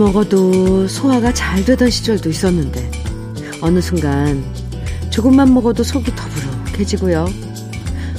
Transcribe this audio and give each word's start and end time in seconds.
뭘 0.00 0.12
먹어도 0.14 0.88
소화가 0.88 1.34
잘 1.34 1.62
되던 1.62 1.90
시절도 1.90 2.30
있었는데 2.30 2.90
어느 3.60 3.82
순간 3.82 4.42
조금만 5.10 5.52
먹어도 5.52 5.82
속이 5.82 6.10
더부룩해지고요. 6.16 7.26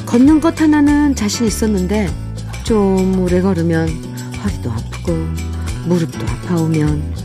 걷는 0.05 0.41
것 0.41 0.62
하나는 0.62 1.16
자신 1.16 1.48
있었는데 1.48 2.07
좀 2.63 3.20
오래 3.20 3.41
걸으면 3.41 3.89
허리도 4.44 4.72
아프고 4.72 5.13
무릎도 5.88 6.20
아파오면 6.23 7.16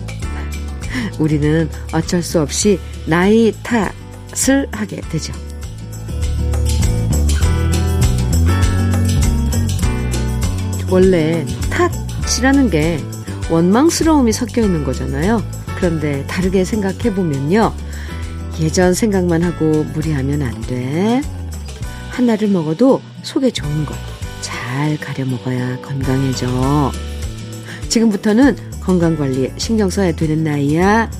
우리는 1.18 1.68
어쩔 1.92 2.22
수 2.22 2.40
없이 2.40 2.80
나이 3.04 3.52
탓을 3.62 4.68
하게 4.72 5.02
되죠. 5.02 5.34
원래 10.88 11.44
탓이라는 12.24 12.70
게 12.70 12.98
원망스러움이 13.50 14.32
섞여 14.32 14.62
있는 14.62 14.84
거잖아요. 14.84 15.42
그런데 15.76 16.26
다르게 16.26 16.64
생각해 16.64 17.14
보면요. 17.14 17.72
예전 18.60 18.94
생각만 18.94 19.42
하고 19.42 19.84
무리하면 19.94 20.42
안 20.42 20.60
돼. 20.62 21.22
하나를 22.10 22.48
먹어도 22.48 23.00
속에 23.22 23.50
좋은 23.50 23.84
것 23.84 24.16
잘 24.76 24.98
가려 24.98 25.24
먹어야 25.24 25.80
건강해져. 25.80 26.92
지금부터는 27.88 28.56
건강 28.80 29.16
관리에 29.16 29.52
신경 29.56 29.88
써야 29.88 30.12
되는 30.12 30.44
나이야. 30.44 31.10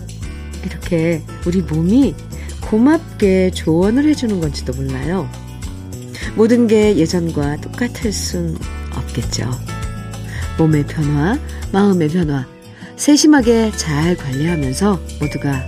이렇게 0.65 1.23
우리 1.47 1.63
몸이 1.63 2.15
고맙게 2.61 3.53
조언을 3.53 4.07
해주는 4.09 4.41
건지도 4.41 4.75
몰라요. 4.75 5.29
모든 6.35 6.67
게 6.67 6.97
예전과 6.97 7.61
똑같을 7.63 8.13
순 8.13 8.59
없겠죠. 8.95 9.51
몸의 10.59 10.87
변화, 10.87 11.39
마음의 11.73 12.09
변화, 12.09 12.47
세심하게 12.97 13.73
잘 13.73 14.17
관리하면서 14.17 15.01
모두가 15.21 15.67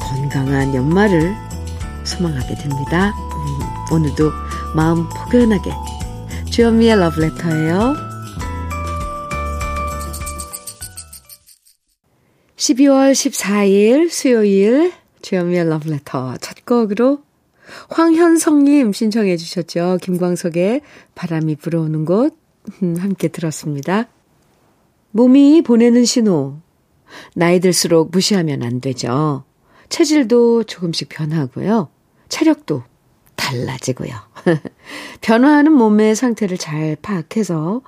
건강한 0.00 0.74
연말을 0.74 1.34
소망하게 2.04 2.54
됩니다. 2.54 3.10
음, 3.10 3.94
오늘도 3.94 4.30
마음 4.74 5.08
포근하게 5.08 5.70
주현미의 6.50 6.96
러브레터예요. 6.96 7.96
12월 12.56 13.12
14일 13.12 14.08
수요일 14.10 14.92
주현미의 15.22 15.68
러브레터 15.68 16.36
첫 16.40 16.64
곡으로 16.64 17.22
황현성님 17.90 18.92
신청해 18.92 19.36
주셨죠. 19.36 19.98
김광석의 20.02 20.82
바람이 21.14 21.56
불어오는 21.56 22.04
곳 22.04 22.34
음, 22.34 22.43
함께 22.98 23.28
들었습니다. 23.28 24.08
몸이 25.10 25.62
보내는 25.62 26.04
신호. 26.04 26.56
나이 27.34 27.60
들수록 27.60 28.10
무시하면 28.10 28.62
안 28.62 28.80
되죠. 28.80 29.44
체질도 29.88 30.64
조금씩 30.64 31.08
변하고요. 31.08 31.88
체력도 32.28 32.82
달라지고요. 33.36 34.10
변화하는 35.20 35.72
몸의 35.72 36.16
상태를 36.16 36.58
잘 36.58 36.96
파악해서 37.00 37.82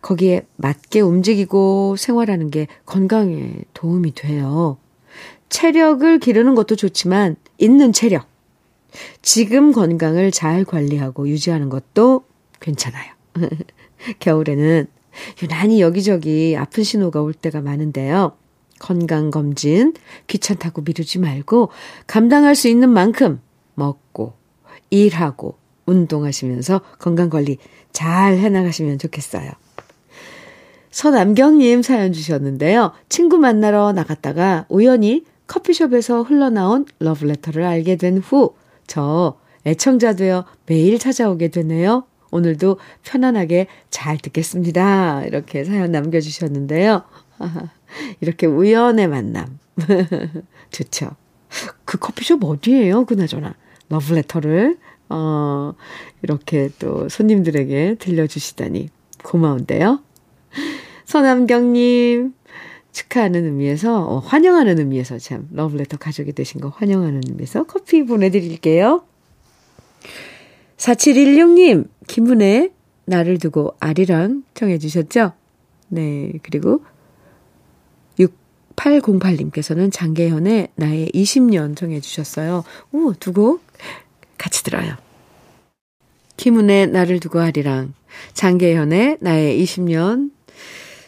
거기에 0.00 0.46
맞게 0.56 1.00
움직이고 1.00 1.96
생활하는 1.96 2.50
게 2.50 2.68
건강에 2.86 3.54
도움이 3.74 4.14
돼요. 4.14 4.78
체력을 5.48 6.18
기르는 6.18 6.54
것도 6.54 6.76
좋지만 6.76 7.36
있는 7.58 7.92
체력, 7.92 8.26
지금 9.20 9.72
건강을 9.72 10.30
잘 10.30 10.64
관리하고 10.64 11.28
유지하는 11.28 11.68
것도 11.68 12.24
괜찮아요. 12.60 13.12
겨울에는 14.18 14.86
유난히 15.42 15.80
여기저기 15.80 16.56
아픈 16.58 16.84
신호가 16.84 17.20
올 17.22 17.34
때가 17.34 17.60
많은데요. 17.60 18.32
건강검진 18.78 19.94
귀찮다고 20.26 20.82
미루지 20.82 21.18
말고 21.18 21.70
감당할 22.06 22.56
수 22.56 22.68
있는 22.68 22.90
만큼 22.90 23.40
먹고 23.74 24.34
일하고 24.90 25.56
운동하시면서 25.86 26.80
건강관리 26.98 27.58
잘 27.92 28.38
해나가시면 28.38 28.98
좋겠어요. 28.98 29.50
서남경님 30.90 31.82
사연 31.82 32.12
주셨는데요. 32.12 32.92
친구 33.08 33.38
만나러 33.38 33.92
나갔다가 33.92 34.66
우연히 34.68 35.24
커피숍에서 35.46 36.22
흘러나온 36.22 36.84
러브레터를 36.98 37.64
알게 37.64 37.96
된 37.96 38.18
후, 38.18 38.54
저 38.86 39.38
애청자 39.66 40.14
되어 40.14 40.44
매일 40.66 40.98
찾아오게 40.98 41.48
되네요. 41.48 42.04
오늘도 42.32 42.78
편안하게 43.04 43.68
잘 43.90 44.18
듣겠습니다. 44.18 45.24
이렇게 45.24 45.62
사연 45.62 45.92
남겨주셨는데요. 45.92 47.02
이렇게 48.20 48.46
우연의 48.46 49.06
만남. 49.06 49.58
좋죠. 50.72 51.10
그 51.84 51.98
커피숍 51.98 52.42
어디예요? 52.42 53.04
그나저나. 53.04 53.54
러브레터를, 53.88 54.78
어, 55.10 55.74
이렇게 56.22 56.70
또 56.78 57.08
손님들에게 57.08 57.96
들려주시다니 57.98 58.88
고마운데요. 59.22 60.00
서남경님, 61.04 62.32
축하하는 62.92 63.44
의미에서, 63.44 64.02
어, 64.02 64.18
환영하는 64.20 64.78
의미에서 64.78 65.18
참, 65.18 65.48
러브레터 65.52 65.98
가족이 65.98 66.32
되신 66.32 66.62
거 66.62 66.70
환영하는 66.70 67.20
의미에서 67.28 67.64
커피 67.64 68.04
보내드릴게요. 68.04 69.04
4716님, 70.82 71.88
김은혜, 72.08 72.72
나를 73.04 73.38
두고 73.38 73.76
아리랑 73.78 74.42
청해주셨죠? 74.54 75.32
네, 75.88 76.32
그리고 76.42 76.84
6808님께서는 78.18 79.92
장계현의 79.92 80.68
나의 80.74 81.10
20년 81.14 81.76
청해주셨어요. 81.76 82.64
오, 82.90 83.12
두곡 83.12 83.62
같이 84.36 84.64
들어요. 84.64 84.96
김은혜, 86.36 86.86
나를 86.86 87.20
두고 87.20 87.38
아리랑, 87.38 87.94
장계현의 88.34 89.18
나의 89.20 89.62
20년 89.62 90.32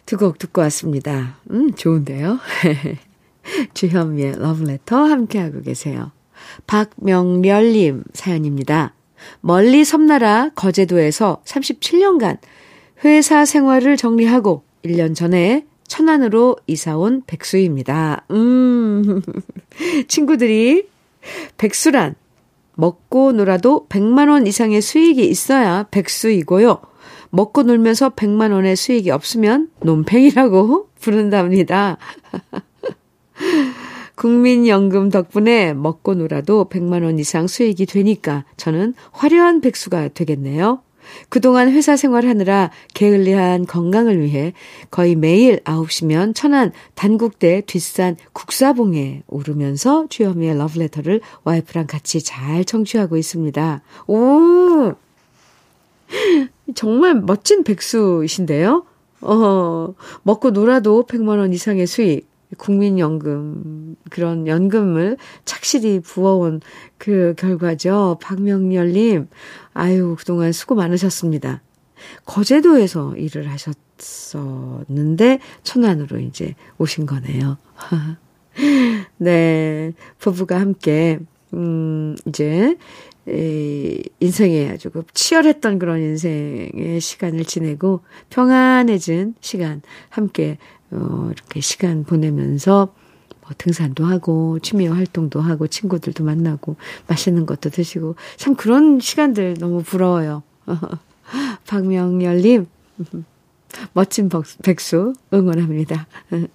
두 0.06 0.16
곡 0.18 0.38
듣고 0.38 0.60
왔습니다. 0.60 1.38
음, 1.50 1.72
좋은데요? 1.74 2.38
주현미의 3.74 4.38
러브레터 4.38 4.96
함께하고 4.96 5.62
계세요. 5.62 6.12
박명렬님 6.68 8.04
사연입니다. 8.12 8.94
멀리 9.40 9.84
섬나라 9.84 10.50
거제도에서 10.54 11.42
37년간 11.44 12.38
회사 13.04 13.44
생활을 13.44 13.96
정리하고 13.96 14.62
1년 14.84 15.14
전에 15.14 15.66
천안으로 15.86 16.56
이사온 16.66 17.22
백수입니다. 17.26 18.24
음, 18.30 19.22
친구들이 20.08 20.88
백수란 21.56 22.14
먹고 22.74 23.32
놀아도 23.32 23.86
100만원 23.88 24.46
이상의 24.46 24.80
수익이 24.80 25.24
있어야 25.26 25.84
백수이고요. 25.90 26.80
먹고 27.30 27.64
놀면서 27.64 28.10
100만원의 28.10 28.76
수익이 28.76 29.10
없으면 29.10 29.70
논팽이라고 29.82 30.88
부른답니다. 31.00 31.98
국민연금 34.24 35.10
덕분에 35.10 35.74
먹고 35.74 36.14
놀아도 36.14 36.66
100만원 36.70 37.20
이상 37.20 37.46
수익이 37.46 37.84
되니까 37.84 38.46
저는 38.56 38.94
화려한 39.12 39.60
백수가 39.60 40.14
되겠네요. 40.14 40.80
그동안 41.28 41.70
회사 41.70 41.94
생활하느라 41.94 42.70
게을리한 42.94 43.66
건강을 43.66 44.22
위해 44.22 44.54
거의 44.90 45.14
매일 45.14 45.60
9시면 45.64 46.34
천안 46.34 46.72
단국대 46.94 47.64
뒷산 47.66 48.16
국사봉에 48.32 49.24
오르면서 49.26 50.06
주현미의 50.08 50.56
러브레터를 50.56 51.20
와이프랑 51.44 51.86
같이 51.86 52.24
잘 52.24 52.64
청취하고 52.64 53.18
있습니다. 53.18 53.82
오! 54.06 54.94
정말 56.74 57.14
멋진 57.20 57.62
백수이신데요? 57.62 58.86
어, 59.20 59.94
먹고 60.22 60.48
놀아도 60.48 61.04
100만원 61.06 61.52
이상의 61.52 61.86
수익. 61.86 62.33
국민연금, 62.58 63.96
그런 64.10 64.46
연금을 64.46 65.16
착실히 65.44 66.00
부어온 66.00 66.60
그 66.98 67.34
결과죠. 67.36 68.18
박명렬님, 68.20 69.28
아유, 69.72 70.16
그동안 70.18 70.52
수고 70.52 70.74
많으셨습니다. 70.74 71.62
거제도에서 72.26 73.16
일을 73.16 73.48
하셨었는데, 73.50 75.38
천안으로 75.62 76.18
이제 76.20 76.54
오신 76.78 77.06
거네요. 77.06 77.56
네, 79.18 79.92
부부가 80.18 80.60
함께, 80.60 81.18
음, 81.52 82.16
이제, 82.26 82.76
에, 83.28 84.02
인생에 84.20 84.70
아주 84.70 84.90
그 84.90 85.02
치열했던 85.14 85.78
그런 85.78 86.00
인생의 86.00 87.00
시간을 87.00 87.44
지내고 87.44 88.00
평안해진 88.30 89.34
시간 89.40 89.80
함께 90.10 90.58
어, 90.94 91.30
이렇게 91.32 91.60
시간 91.60 92.04
보내면서 92.04 92.94
뭐 93.40 93.50
등산도 93.58 94.04
하고 94.04 94.58
취미 94.60 94.86
활동도 94.86 95.40
하고 95.40 95.66
친구들도 95.66 96.24
만나고 96.24 96.76
맛있는 97.06 97.46
것도 97.46 97.70
드시고 97.70 98.16
참 98.36 98.54
그런 98.54 99.00
시간들 99.00 99.56
너무 99.58 99.82
부러워요. 99.82 100.42
박명열님 101.66 102.66
멋진 103.92 104.30
백수 104.62 105.14
응원합니다. 105.32 106.06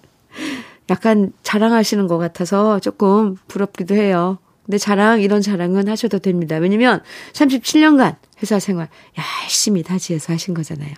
약간 0.90 1.32
자랑하시는 1.42 2.06
것 2.08 2.18
같아서 2.18 2.80
조금 2.80 3.36
부럽기도 3.46 3.94
해요. 3.94 4.38
근데 4.64 4.78
자랑, 4.78 5.20
이런 5.20 5.40
자랑은 5.42 5.88
하셔도 5.88 6.18
됩니다. 6.18 6.56
왜냐면 6.56 7.02
37년간 7.32 8.16
회사 8.42 8.58
생활 8.58 8.88
열심히 9.44 9.82
다지해서 9.82 10.32
하신 10.32 10.54
거잖아요. 10.54 10.94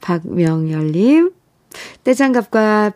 박명열님, 0.00 1.30
떼장갑과 2.04 2.92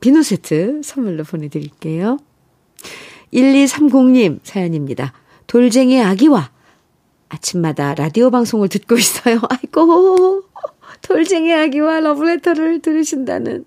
비누 0.00 0.22
세트 0.22 0.82
선물로 0.82 1.24
보내드릴게요. 1.24 2.18
1230님 3.32 4.40
사연입니다. 4.42 5.12
돌쟁이 5.46 6.02
아기와 6.02 6.50
아침마다 7.28 7.94
라디오 7.94 8.30
방송을 8.30 8.68
듣고 8.68 8.96
있어요. 8.96 9.40
아이고, 9.48 10.42
돌쟁이 11.00 11.52
아기와 11.52 12.00
러브레터를 12.00 12.82
들으신다는. 12.82 13.64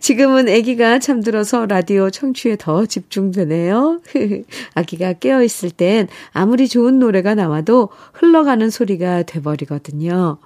지금은 0.00 0.48
아기가 0.48 0.98
잠들어서 0.98 1.66
라디오 1.66 2.10
청취에 2.10 2.56
더 2.58 2.86
집중되네요. 2.86 4.00
아기가 4.74 5.12
깨어있을 5.12 5.70
땐 5.70 6.08
아무리 6.32 6.68
좋은 6.68 6.98
노래가 6.98 7.34
나와도 7.34 7.90
흘러가는 8.12 8.68
소리가 8.68 9.22
돼버리거든요. 9.24 10.38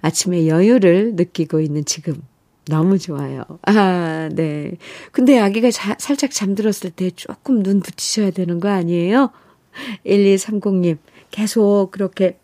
아침에 0.00 0.46
여유를 0.46 1.14
느끼고 1.16 1.60
있는 1.60 1.84
지금. 1.84 2.22
너무 2.66 2.98
좋아요. 2.98 3.42
아, 3.62 4.28
네. 4.32 4.76
근데 5.10 5.38
아기가 5.38 5.70
자, 5.70 5.96
살짝 5.98 6.30
잠들었을 6.30 6.90
때 6.90 7.10
조금 7.10 7.62
눈 7.62 7.80
붙이셔야 7.80 8.30
되는 8.30 8.60
거 8.60 8.68
아니에요? 8.68 9.30
1230님, 10.06 10.98
계속 11.30 11.90
그렇게 11.90 12.38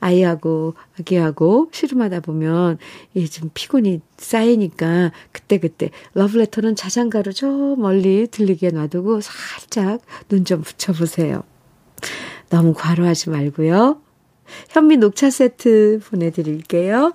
아이하고 0.00 0.74
아기하고 0.98 1.68
씨름하다 1.72 2.20
보면 2.20 2.78
이게 3.14 3.26
좀 3.26 3.50
피곤이 3.54 4.00
쌓이니까 4.16 5.12
그때그때 5.32 5.90
러브레터는 6.14 6.74
자장가로 6.74 7.32
저 7.32 7.46
멀리 7.78 8.26
들리게 8.26 8.70
놔두고 8.70 9.20
살짝 9.20 10.00
눈 10.28 10.44
좀 10.44 10.62
붙여보세요. 10.62 11.44
너무 12.48 12.74
과로하지 12.74 13.30
말고요. 13.30 14.00
현미 14.70 14.96
녹차 14.96 15.30
세트 15.30 16.00
보내드릴게요. 16.04 17.12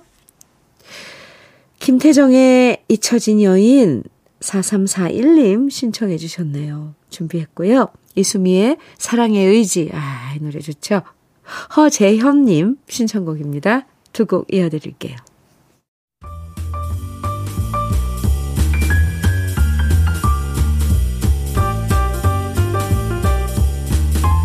김태정의 1.78 2.82
잊혀진 2.88 3.42
여인 3.42 4.02
4341님 4.40 5.70
신청해 5.70 6.16
주셨네요. 6.18 6.94
준비했고요. 7.10 7.88
이수미의 8.14 8.76
사랑의 8.98 9.46
의지. 9.46 9.90
아, 9.92 10.34
이 10.36 10.42
노래 10.42 10.58
좋죠? 10.60 11.02
허재현님 11.76 12.76
신청곡입니다. 12.88 13.86
두 14.12 14.26
곡 14.26 14.52
이어드릴게요. 14.52 15.16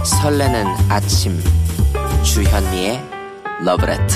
설레는 0.03 0.65
아침 0.89 1.39
주현미의 2.23 3.01
러브레터 3.63 4.15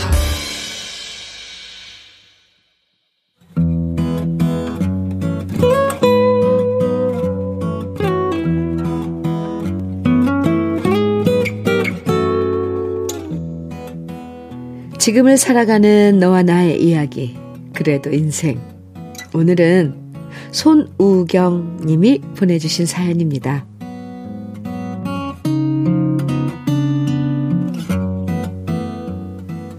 지금을 15.06 15.38
살아가는 15.38 16.18
너와 16.18 16.42
나의 16.42 16.82
이야기. 16.84 17.38
그래도 17.76 18.10
인생. 18.10 18.60
오늘은 19.36 19.94
손우경 20.50 21.82
님이 21.86 22.22
보내주신 22.36 22.88
사연입니다. 22.88 23.68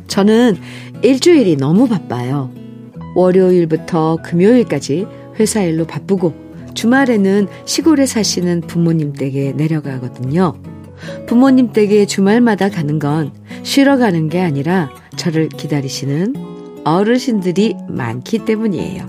저는 0.07 0.59
일주일이 1.03 1.57
너무 1.57 1.89
바빠요. 1.89 2.53
월요일부터 3.17 4.19
금요일까지 4.23 5.09
회사 5.41 5.61
일로 5.61 5.89
바쁘고 5.89 6.35
주말에는 6.75 7.49
시골에 7.65 8.07
사시는 8.07 8.61
부모님 8.61 9.13
댁에 9.13 9.55
내려가거든요. 9.57 10.55
부모님 11.27 11.73
댁에 11.73 12.07
주말마다 12.07 12.69
가는 12.69 13.01
건 13.01 13.33
쉬러 13.65 13.99
가는 13.99 14.29
게 14.29 14.41
아니라 14.41 14.89
저를 15.17 15.49
기다리시는 15.49 16.35
어르신들이 16.85 17.75
많기 17.89 18.39
때문이에요. 18.45 19.07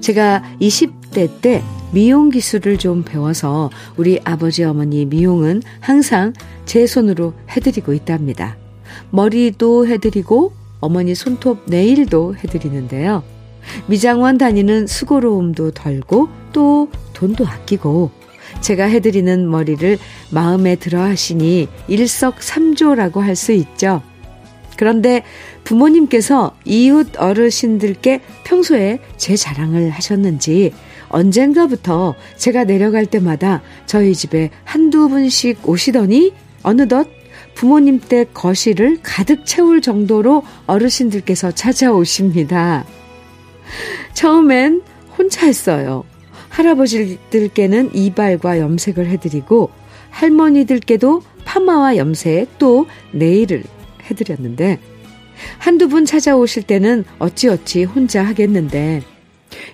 제가 0.00 0.42
20대 0.60 1.40
때 1.40 1.62
미용 1.92 2.28
기술을 2.28 2.78
좀 2.78 3.02
배워서 3.02 3.70
우리 3.96 4.20
아버지 4.24 4.62
어머니 4.62 5.06
미용은 5.06 5.62
항상 5.80 6.32
제 6.66 6.86
손으로 6.86 7.32
해드리고 7.50 7.94
있답니다. 7.94 8.56
머리도 9.10 9.86
해드리고 9.86 10.52
어머니 10.80 11.14
손톱 11.14 11.64
네일도 11.66 12.36
해드리는데요. 12.36 13.22
미장원 13.86 14.38
다니는 14.38 14.86
수고로움도 14.86 15.72
덜고 15.72 16.28
또 16.52 16.88
돈도 17.14 17.46
아끼고 17.46 18.10
제가 18.60 18.84
해드리는 18.84 19.50
머리를 19.50 19.98
마음에 20.30 20.76
들어 20.76 21.00
하시니 21.02 21.68
일석삼조라고 21.88 23.20
할 23.20 23.34
수 23.34 23.52
있죠. 23.52 24.02
그런데 24.78 25.24
부모님께서 25.64 26.56
이웃 26.64 27.08
어르신들께 27.18 28.20
평소에 28.44 29.00
제 29.16 29.34
자랑을 29.34 29.90
하셨는지 29.90 30.72
언젠가부터 31.08 32.14
제가 32.36 32.62
내려갈 32.62 33.04
때마다 33.04 33.60
저희 33.86 34.14
집에 34.14 34.50
한두 34.62 35.08
분씩 35.08 35.68
오시더니 35.68 36.32
어느덧 36.62 37.08
부모님 37.56 37.98
댁 37.98 38.32
거실을 38.32 38.98
가득 39.02 39.44
채울 39.44 39.80
정도로 39.80 40.44
어르신들께서 40.66 41.50
찾아오십니다. 41.50 42.84
처음엔 44.14 44.82
혼자 45.18 45.44
했어요. 45.46 46.04
할아버지들께는 46.50 47.90
이발과 47.94 48.60
염색을 48.60 49.08
해드리고 49.08 49.70
할머니들께도 50.10 51.22
파마와 51.44 51.96
염색 51.96 52.58
또 52.58 52.86
네일을 53.10 53.64
해드렸는데 54.10 54.78
한두 55.58 55.88
분 55.88 56.04
찾아오실 56.04 56.64
때는 56.64 57.04
어찌어찌 57.18 57.84
혼자 57.84 58.22
하겠는데 58.22 59.02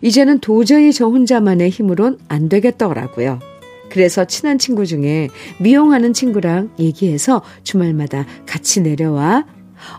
이제는 0.02 0.38
도저히 0.40 0.92
저 0.92 1.06
혼자만의 1.06 1.70
힘으론 1.70 2.18
안 2.28 2.48
되겠더라고요. 2.48 3.40
그래서 3.90 4.24
친한 4.24 4.58
친구 4.58 4.86
중에 4.86 5.28
미용하는 5.60 6.12
친구랑 6.12 6.70
얘기해서 6.78 7.42
주말마다 7.62 8.26
같이 8.44 8.80
내려와 8.80 9.46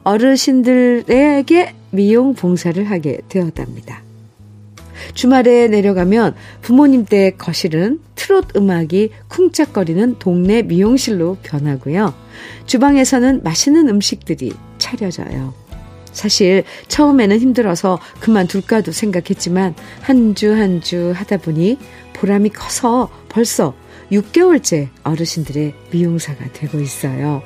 어르신들에게 0.03 1.73
미용 1.91 2.33
봉사를 2.33 2.83
하게 2.83 3.19
되었답니다. 3.29 4.04
주말에 5.13 5.67
내려가면 5.67 6.35
부모님 6.61 7.05
댁 7.05 7.37
거실은 7.37 7.99
트롯 8.15 8.55
음악이 8.55 9.11
쿵짝거리는 9.27 10.19
동네 10.19 10.61
미용실로 10.63 11.37
변하고요. 11.43 12.13
주방에서는 12.65 13.43
맛있는 13.43 13.87
음식들이 13.89 14.53
차려져요. 14.77 15.53
사실 16.11 16.63
처음에는 16.87 17.39
힘들어서 17.39 17.99
그만둘까도 18.21 18.91
생각했지만 18.93 19.75
한 20.01 20.33
주 20.33 20.53
한 20.53 20.81
주 20.81 21.11
하다 21.15 21.37
보니 21.37 21.77
보람이 22.13 22.49
커서 22.49 23.09
벌써 23.27 23.73
6개월째 24.11 24.89
어르신들의 25.03 25.73
미용사가 25.91 26.53
되고 26.53 26.79
있어요. 26.79 27.41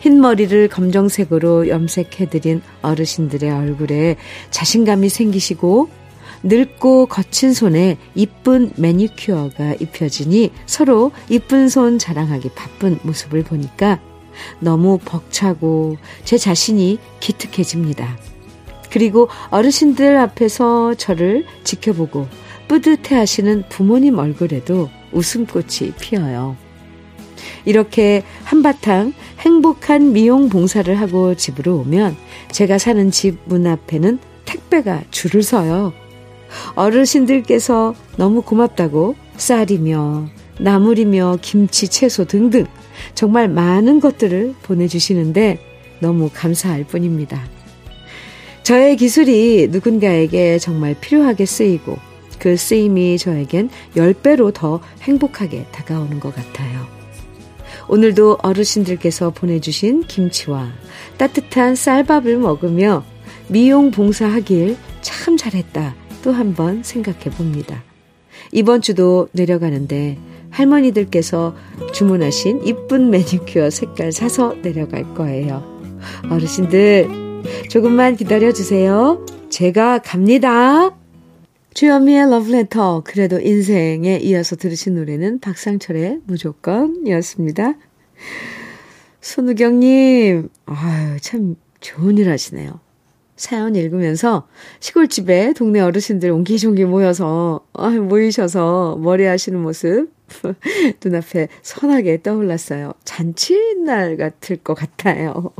흰머리를 0.00 0.68
검정색으로 0.68 1.68
염색해드린 1.68 2.62
어르신들의 2.82 3.50
얼굴에 3.50 4.16
자신감이 4.50 5.08
생기시고 5.08 5.88
늙고 6.42 7.06
거친 7.06 7.52
손에 7.52 7.98
이쁜 8.14 8.72
매니큐어가 8.76 9.74
입혀지니 9.80 10.52
서로 10.66 11.10
이쁜 11.28 11.68
손 11.68 11.98
자랑하기 11.98 12.50
바쁜 12.54 12.98
모습을 13.02 13.42
보니까 13.42 14.00
너무 14.60 14.98
벅차고 15.04 15.96
제 16.24 16.38
자신이 16.38 16.98
기특해집니다. 17.20 18.16
그리고 18.90 19.28
어르신들 19.50 20.16
앞에서 20.16 20.94
저를 20.94 21.44
지켜보고 21.64 22.26
뿌듯해 22.68 23.16
하시는 23.16 23.64
부모님 23.68 24.18
얼굴에도 24.18 24.88
웃음꽃이 25.12 25.92
피어요. 26.00 26.56
이렇게 27.64 28.22
한바탕 28.44 29.12
행복한 29.40 30.12
미용 30.12 30.48
봉사를 30.48 30.94
하고 31.00 31.34
집으로 31.34 31.78
오면 31.78 32.16
제가 32.52 32.78
사는 32.78 33.10
집 33.10 33.38
문 33.44 33.66
앞에는 33.66 34.18
택배가 34.44 35.02
줄을 35.10 35.42
서요. 35.42 35.92
어르신들께서 36.74 37.94
너무 38.16 38.42
고맙다고 38.42 39.16
쌀이며 39.36 40.28
나물이며 40.60 41.38
김치, 41.40 41.88
채소 41.88 42.24
등등 42.24 42.66
정말 43.14 43.48
많은 43.48 44.00
것들을 44.00 44.54
보내주시는데 44.62 45.58
너무 46.00 46.30
감사할 46.32 46.84
뿐입니다. 46.84 47.40
저의 48.62 48.96
기술이 48.96 49.68
누군가에게 49.70 50.58
정말 50.58 50.94
필요하게 51.00 51.46
쓰이고 51.46 51.96
그 52.38 52.56
쓰임이 52.56 53.18
저에겐 53.18 53.70
10배로 53.96 54.52
더 54.52 54.80
행복하게 55.02 55.64
다가오는 55.72 56.20
것 56.20 56.34
같아요. 56.34 56.86
오늘도 57.88 58.38
어르신들께서 58.42 59.30
보내주신 59.30 60.02
김치와 60.02 60.70
따뜻한 61.16 61.74
쌀밥을 61.74 62.36
먹으며 62.36 63.04
미용 63.48 63.90
봉사하길 63.90 64.76
참 65.00 65.36
잘했다 65.36 65.94
또 66.22 66.32
한 66.32 66.54
번 66.54 66.82
생각해 66.82 67.30
봅니다. 67.36 67.82
이번 68.52 68.80
주도 68.80 69.28
내려가는데 69.32 70.18
할머니들께서 70.50 71.54
주문하신 71.92 72.66
이쁜 72.66 73.10
매니큐어 73.10 73.70
색깔 73.70 74.12
사서 74.12 74.54
내려갈 74.62 75.14
거예요. 75.14 75.62
어르신들, 76.30 77.08
조금만 77.70 78.16
기다려 78.16 78.52
주세요. 78.52 79.24
제가 79.50 79.98
갑니다. 79.98 80.96
주현미의 81.74 82.30
러브레터, 82.30 83.02
그래도 83.04 83.40
인생에 83.40 84.18
이어서 84.22 84.56
들으신 84.56 84.94
노래는 84.96 85.40
박상철의 85.40 86.20
무조건이었습니다. 86.26 87.74
손우경님, 89.20 90.48
아유, 90.66 91.20
참 91.20 91.56
좋은 91.80 92.18
일 92.18 92.30
하시네요. 92.30 92.80
사연 93.38 93.76
읽으면서 93.76 94.46
시골집에 94.80 95.54
동네 95.54 95.80
어르신들 95.80 96.30
옹기종기 96.30 96.84
모여서, 96.84 97.64
아, 97.72 97.88
모이셔서 97.88 98.98
머리 99.00 99.24
하시는 99.24 99.58
모습 99.58 100.10
눈앞에 101.02 101.48
선하게 101.62 102.22
떠올랐어요. 102.22 102.92
잔치날 103.04 104.16
같을 104.18 104.56
것 104.58 104.74
같아요. 104.74 105.52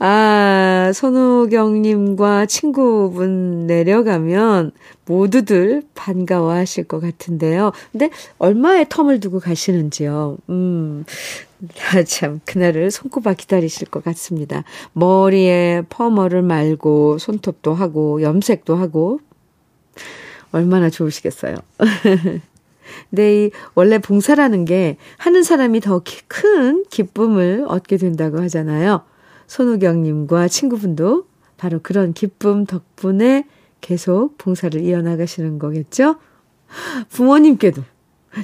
아, 0.00 0.92
선우경님과 0.94 2.46
친구분 2.46 3.66
내려가면 3.66 4.70
모두들 5.06 5.82
반가워 5.94 6.52
하실 6.52 6.84
것 6.84 7.00
같은데요. 7.00 7.72
근데 7.90 8.10
얼마의 8.38 8.86
텀을 8.86 9.20
두고 9.20 9.40
가시는지요. 9.40 10.36
음, 10.50 11.04
아, 11.92 12.02
참, 12.04 12.40
그날을 12.44 12.90
손꼽아 12.92 13.34
기다리실 13.34 13.88
것 13.88 14.04
같습니다. 14.04 14.62
머리에 14.92 15.82
퍼머를 15.88 16.42
말고 16.42 17.18
손톱도 17.18 17.74
하고 17.74 18.22
염색도 18.22 18.76
하고 18.76 19.20
얼마나 20.52 20.90
좋으시겠어요. 20.90 21.56
근데 23.10 23.46
이 23.46 23.50
원래 23.74 23.98
봉사라는 23.98 24.64
게 24.64 24.96
하는 25.18 25.42
사람이 25.42 25.80
더 25.80 26.02
큰 26.28 26.84
기쁨을 26.88 27.64
얻게 27.66 27.96
된다고 27.96 28.40
하잖아요. 28.42 29.02
손우경님과 29.48 30.46
친구분도 30.48 31.26
바로 31.56 31.80
그런 31.82 32.12
기쁨 32.12 32.64
덕분에 32.64 33.44
계속 33.80 34.38
봉사를 34.38 34.80
이어나가시는 34.80 35.58
거겠죠? 35.58 36.16
부모님께도 37.10 37.82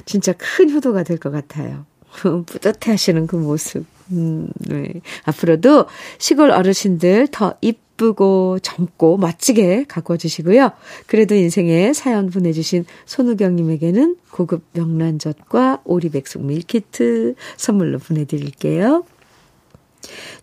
진짜 0.05 0.33
큰 0.33 0.71
효도가 0.71 1.03
될 1.03 1.17
것 1.17 1.31
같아요. 1.31 1.85
뿌듯해 2.21 2.91
하시는 2.91 3.27
그 3.27 3.35
모습. 3.37 3.85
음, 4.11 4.49
네. 4.59 5.01
앞으로도 5.23 5.85
시골 6.17 6.51
어르신들 6.51 7.27
더 7.31 7.55
이쁘고 7.61 8.59
젊고 8.59 9.17
멋지게 9.17 9.85
가꿔 9.87 10.15
주시고요. 10.17 10.71
그래도 11.07 11.35
인생에 11.35 11.93
사연 11.93 12.29
보내주신 12.29 12.85
손우경님에게는 13.05 14.17
고급 14.31 14.63
명란젓과 14.73 15.81
오리백숙 15.85 16.43
밀키트 16.45 17.35
선물로 17.57 17.99
보내드릴게요. 17.99 19.03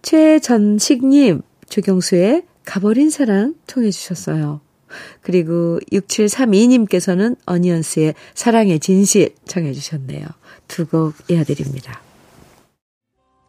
최전식님, 0.02 1.42
조경수의 1.68 2.44
가버린 2.64 3.10
사랑 3.10 3.54
통해 3.66 3.90
주셨어요. 3.90 4.60
그리고 5.22 5.78
6732님께서는 5.90 7.36
어니언스의 7.46 8.14
사랑의 8.34 8.78
진실 8.78 9.34
청해 9.46 9.72
주셨네요. 9.72 10.26
두 10.68 10.86
곡 10.86 11.14
이어드립니다. 11.30 12.00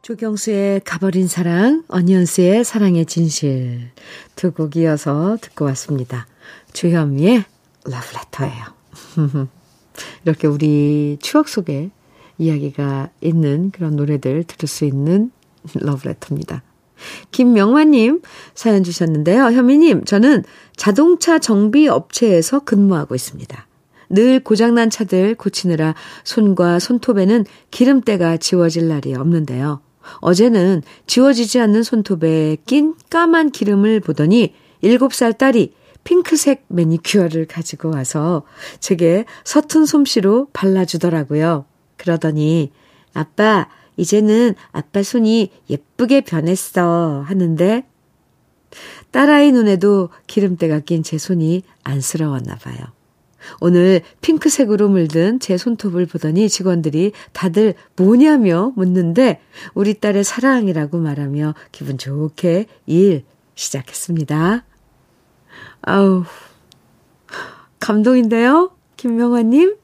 조경수의 0.02 0.82
가버린 0.82 1.28
사랑, 1.28 1.84
어니언스의 1.88 2.64
사랑의 2.66 3.06
진실 3.06 3.90
두 4.36 4.52
곡 4.52 4.76
이어서 4.76 5.38
듣고 5.42 5.66
왔습니다. 5.66 6.28
주현미의 6.74 7.46
러브레터예요. 7.86 8.64
이렇게 10.26 10.48
우리 10.48 11.18
추억 11.22 11.48
속에 11.48 11.90
이야기가 12.38 13.10
있는 13.22 13.72
그런 13.72 13.96
노래들 13.96 14.44
들을 14.44 14.68
수 14.68 14.86
있는 14.86 15.32
러브레터입니다. 15.74 16.64
김명화님 17.32 18.22
사연 18.56 18.84
주셨는데요. 18.84 19.46
현미님, 19.46 20.06
저는 20.06 20.44
자동차 20.76 21.40
정비 21.40 21.88
업체에서 21.88 22.60
근무하고 22.62 23.16
있습니다. 23.16 23.68
늘 24.10 24.40
고장난 24.40 24.90
차들 24.90 25.36
고치느라 25.36 25.96
손과 26.24 26.80
손톱에는 26.80 27.46
기름때가 27.72 28.38
지워질 28.38 28.88
날이 28.88 29.16
없는데요. 29.16 29.82
어제는 30.20 30.82
지워지지 31.08 31.60
않는 31.60 31.84
손톱에 31.84 32.58
낀 32.66 32.94
까만 33.10 33.52
기름을 33.52 34.02
보더니 34.02 34.54
7살 34.84 35.38
딸이 35.38 35.74
핑크색 36.04 36.66
매니큐어를 36.68 37.48
가지고 37.48 37.92
와서 37.92 38.44
제게 38.80 39.26
서툰 39.46 39.86
솜씨로 39.86 40.50
발라주더라고요. 40.52 41.66
그러더니, 41.96 42.72
아빠, 43.14 43.70
이제는 43.98 44.56
아빠 44.72 45.04
손이 45.04 45.52
예쁘게 45.70 46.22
변했어 46.22 47.24
하는데 47.26 47.84
딸아이 49.12 49.52
눈에도 49.52 50.10
기름때가 50.28 50.80
낀 50.80 51.04
제 51.04 51.18
손이 51.18 51.64
안쓰러웠나 51.84 52.56
봐요. 52.56 52.78
오늘 53.60 54.02
핑크색으로 54.22 54.90
물든 54.90 55.40
제 55.40 55.58
손톱을 55.58 56.06
보더니 56.06 56.50
직원들이 56.50 57.12
다들 57.34 57.76
뭐냐며 57.96 58.72
묻는데 58.76 59.42
우리 59.74 59.96
딸의 59.96 60.24
사랑이라고 60.24 60.98
말하며 60.98 61.54
기분 61.72 61.98
좋게 61.98 62.68
일 62.86 63.26
시작했습니다. 63.56 64.66
아우, 65.82 66.24
감동인데요? 67.80 68.72
김명화님? 68.98 69.76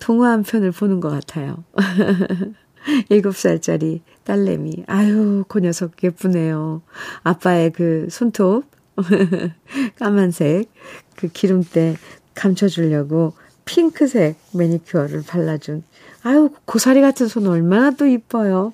동화 0.00 0.30
한 0.30 0.42
편을 0.42 0.72
보는 0.72 1.00
것 1.00 1.10
같아요. 1.10 1.62
7살짜리 3.10 4.00
딸내미. 4.24 4.84
아유, 4.86 5.44
그 5.48 5.60
녀석 5.60 5.92
예쁘네요. 6.02 6.82
아빠의 7.22 7.72
그 7.72 8.08
손톱, 8.10 8.64
까만색, 9.98 10.70
그 11.16 11.28
기름때 11.28 11.96
감춰주려고 12.34 13.34
핑크색 13.64 14.36
매니큐어를 14.54 15.24
발라준. 15.26 15.82
아유, 16.22 16.50
고사리 16.64 17.00
같은 17.00 17.28
손 17.28 17.46
얼마나 17.46 17.90
또 17.90 18.06
이뻐요. 18.06 18.72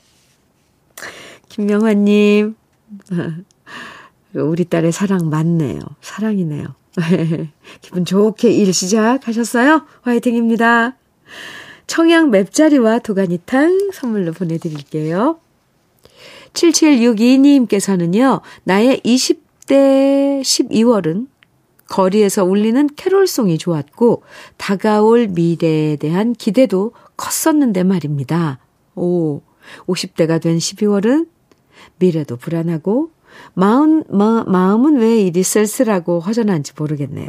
김명환님, 1.49 2.57
우리 4.35 4.65
딸의 4.65 4.93
사랑 4.93 5.31
맞네요. 5.31 5.81
사랑이네요. 6.01 6.75
기분 7.81 8.05
좋게 8.05 8.53
일 8.53 8.73
시작하셨어요? 8.73 9.87
화이팅입니다. 10.03 10.97
청양 11.87 12.31
맵자리와 12.31 13.01
도가니탕 13.01 13.91
선물로 13.93 14.33
보내드릴게요. 14.33 15.39
7762님께서는요, 16.55 18.41
나의 18.65 19.01
20대 19.05 20.41
12월은 20.41 21.29
거리에서 21.89 22.45
울리는 22.45 22.89
캐롤송이 22.97 23.59
좋았고, 23.59 24.23
다가올 24.57 25.29
미래에 25.29 25.97
대한 25.97 26.33
기대도 26.33 26.93
컸었는데 27.17 27.85
말입니다. 27.85 28.59
오, 28.95 29.43
50대가 29.87 30.41
된 30.41 30.59
12월은 30.59 31.29
미래도 31.99 32.37
불안하고, 32.37 33.11
마음, 33.55 34.05
마, 34.09 34.45
마음은 34.47 34.97
왜 34.97 35.21
이리 35.21 35.43
쓸쓸하고 35.43 36.21
허전한지 36.21 36.73
모르겠네요. 36.77 37.29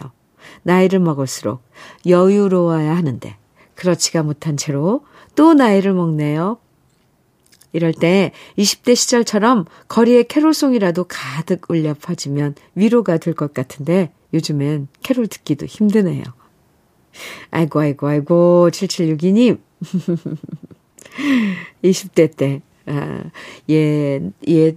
나이를 0.63 0.99
먹을수록 0.99 1.61
여유로워야 2.05 2.95
하는데, 2.95 3.37
그렇지가 3.75 4.23
못한 4.23 4.57
채로 4.57 5.05
또 5.35 5.53
나이를 5.53 5.93
먹네요. 5.93 6.57
이럴 7.73 7.93
때 7.93 8.31
20대 8.57 8.95
시절처럼 8.95 9.65
거리에 9.89 10.23
캐롤송이라도 10.23 11.05
가득 11.09 11.69
울려 11.69 11.93
퍼지면 11.93 12.55
위로가 12.75 13.17
될 13.17 13.33
것 13.35 13.53
같은데 13.53 14.11
요즘엔 14.33 14.87
캐롤 15.03 15.27
듣기도 15.27 15.65
힘드네요. 15.65 16.23
아이고, 17.51 17.79
아이고, 17.79 18.07
아이고, 18.07 18.69
7762님. 18.71 19.59
20대 21.83 22.35
때, 22.35 22.61
아, 22.85 23.23
예, 23.69 24.21
예, 24.47 24.75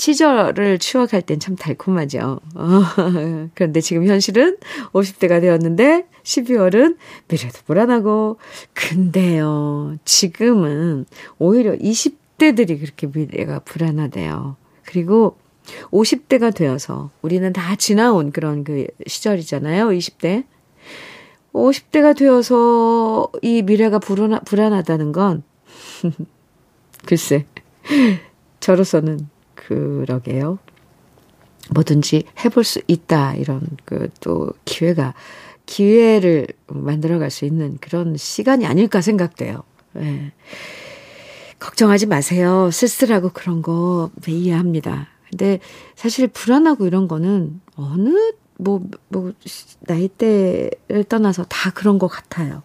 시절을 0.00 0.78
추억할 0.78 1.20
땐 1.20 1.38
참 1.38 1.56
달콤하죠. 1.56 2.40
어, 2.54 2.82
그런데 3.54 3.82
지금 3.82 4.06
현실은 4.06 4.56
50대가 4.92 5.42
되었는데 5.42 6.06
12월은 6.22 6.96
미래도 7.28 7.58
불안하고 7.66 8.38
근데요. 8.72 9.96
지금은 10.06 11.04
오히려 11.38 11.74
20대들이 11.74 12.80
그렇게 12.80 13.08
미래가 13.12 13.58
불안하대요. 13.58 14.56
그리고 14.84 15.36
50대가 15.90 16.54
되어서 16.54 17.10
우리는 17.20 17.52
다 17.52 17.76
지나온 17.76 18.32
그런 18.32 18.64
그 18.64 18.86
시절이잖아요. 19.06 19.88
20대. 19.88 20.44
50대가 21.52 22.16
되어서 22.16 23.28
이 23.42 23.60
미래가 23.60 23.98
불안하, 23.98 24.40
불안하다는 24.40 25.12
건, 25.12 25.42
글쎄, 27.04 27.44
저로서는 28.60 29.28
그러게요. 29.70 30.58
뭐든지 31.72 32.24
해볼 32.44 32.64
수 32.64 32.80
있다. 32.88 33.34
이런 33.34 33.60
그 33.84 34.08
또 34.20 34.50
기회가, 34.64 35.14
기회를 35.66 36.48
만들어 36.66 37.18
갈 37.20 37.30
수 37.30 37.44
있는 37.44 37.78
그런 37.80 38.16
시간이 38.16 38.66
아닐까 38.66 39.00
생각돼요. 39.00 39.62
네. 39.92 40.32
걱정하지 41.60 42.06
마세요. 42.06 42.70
쓸쓸하고 42.72 43.30
그런 43.32 43.62
거 43.62 44.10
네, 44.22 44.32
이해합니다. 44.32 45.08
근데 45.28 45.60
사실 45.94 46.26
불안하고 46.26 46.86
이런 46.86 47.06
거는 47.06 47.60
어느 47.76 48.32
뭐, 48.58 48.82
뭐, 49.08 49.32
나이대를 49.80 51.04
떠나서 51.08 51.44
다 51.44 51.70
그런 51.70 51.98
것 51.98 52.08
같아요. 52.08 52.62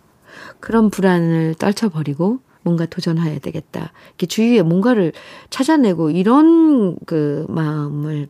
그런 0.59 0.89
불안을 0.89 1.55
떨쳐버리고 1.55 2.39
뭔가 2.65 2.85
도전해야 2.85 3.39
되겠다. 3.39 3.93
이렇게 4.09 4.25
주위에 4.25 4.61
뭔가를 4.63 5.13
찾아내고 5.51 6.09
이런 6.09 6.97
그 7.05 7.45
마음을 7.47 8.27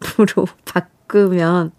으로 0.18 0.46
바꾸면 0.64 1.72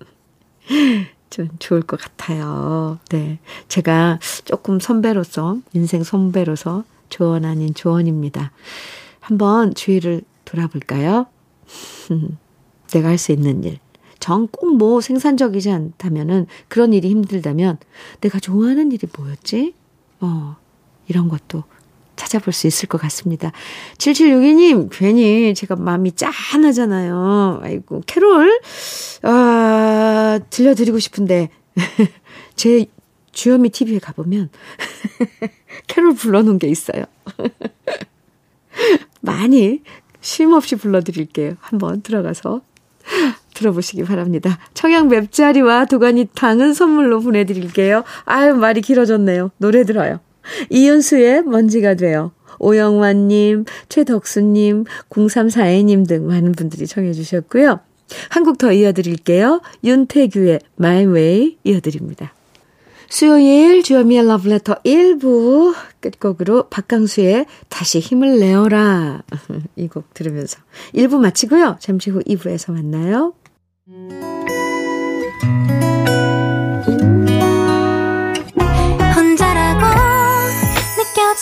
좀 1.30 1.50
좋을 1.60 1.82
것 1.82 2.00
같아요. 2.00 3.00
네. 3.10 3.40
제가 3.68 4.20
조금 4.46 4.80
선배로서, 4.80 5.58
인생 5.74 6.04
선배로서 6.04 6.84
조언 7.10 7.46
아닌 7.46 7.74
조언입니다. 7.74 8.52
한번 9.20 9.74
주위를 9.74 10.22
돌아볼까요? 10.46 11.26
내가 12.92 13.08
할 13.10 13.18
수 13.18 13.32
있는 13.32 13.64
일. 13.64 13.80
정 14.20 14.48
꼭 14.48 14.76
뭐 14.78 15.02
생산적이지 15.02 15.70
않다면은 15.72 16.48
그런 16.70 16.94
일이 16.94 17.10
힘들다면 17.10 17.78
내가 18.22 18.40
좋아하는 18.40 18.92
일이 18.92 19.08
뭐였지? 19.18 19.74
어, 20.22 20.56
이런 21.08 21.28
것도 21.28 21.64
찾아볼 22.15 22.53
수 22.53 22.67
있을 22.67 22.88
것 22.88 23.00
같습니다. 23.01 23.51
7762님, 23.98 24.89
괜히 24.91 25.53
제가 25.53 25.75
마음이 25.75 26.13
짠하잖아요. 26.13 27.62
아이고, 27.63 28.03
캐롤, 28.05 28.60
아, 29.24 30.39
들려드리고 30.50 31.00
싶은데, 31.00 31.50
제 32.55 32.86
주현미 33.32 33.70
TV에 33.70 34.00
가보면, 34.00 34.50
캐롤 35.88 36.15
불러놓은 36.15 36.60
게 36.60 36.67
있어요. 36.67 37.05
많이 39.22 39.82
쉼 40.22 40.51
없이 40.53 40.75
불러드릴게요. 40.75 41.55
한번 41.60 42.01
들어가서 42.01 42.62
들어보시기 43.53 44.03
바랍니다. 44.03 44.58
청양 44.74 45.10
맵자리와 45.10 45.86
도가니탕은 45.86 46.74
선물로 46.74 47.20
보내드릴게요. 47.20 48.03
아유, 48.25 48.55
말이 48.55 48.82
길어졌네요. 48.82 49.51
노래 49.58 49.84
들어요. 49.84 50.20
이윤수의 50.70 51.44
먼지가 51.44 51.96
돼요. 51.96 52.32
오영환님, 52.60 53.66
최덕수님, 53.90 54.86
0342님 55.10 56.08
등 56.08 56.28
많은 56.28 56.52
분들이 56.54 56.88
청해주셨고요. 56.88 57.80
한국 58.30 58.58
더 58.58 58.72
이어드릴게요. 58.72 59.62
윤태규의 59.84 60.60
My 60.80 61.06
Way 61.08 61.58
이어드립니다. 61.63 62.34
수요일 63.10 63.84
주여미의 63.84 64.26
러브레터 64.26 64.76
1부 64.84 65.76
끝곡으로 66.00 66.63
박강수의 66.70 67.46
다시 67.70 68.00
힘을 68.00 68.39
내어라 68.39 69.22
이 69.76 69.88
곡 69.88 70.13
들으면서 70.15 70.60
1부 70.96 71.20
마치고요. 71.20 71.78
잠시 71.80 72.10
후 72.10 72.22
2부에서 72.22 72.72
만나요. 72.72 73.34
혼 73.88 74.42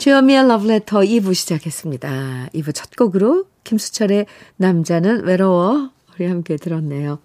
주현미의 0.00 0.44
Letter 0.44 1.06
2부 1.06 1.34
시작했습니다. 1.34 2.48
2부 2.54 2.74
첫 2.74 2.96
곡으로 2.96 3.44
김수철의 3.64 4.24
남자는 4.56 5.24
외로워 5.24 5.90
우리 6.14 6.24
함께 6.24 6.56
들었네요. 6.56 7.18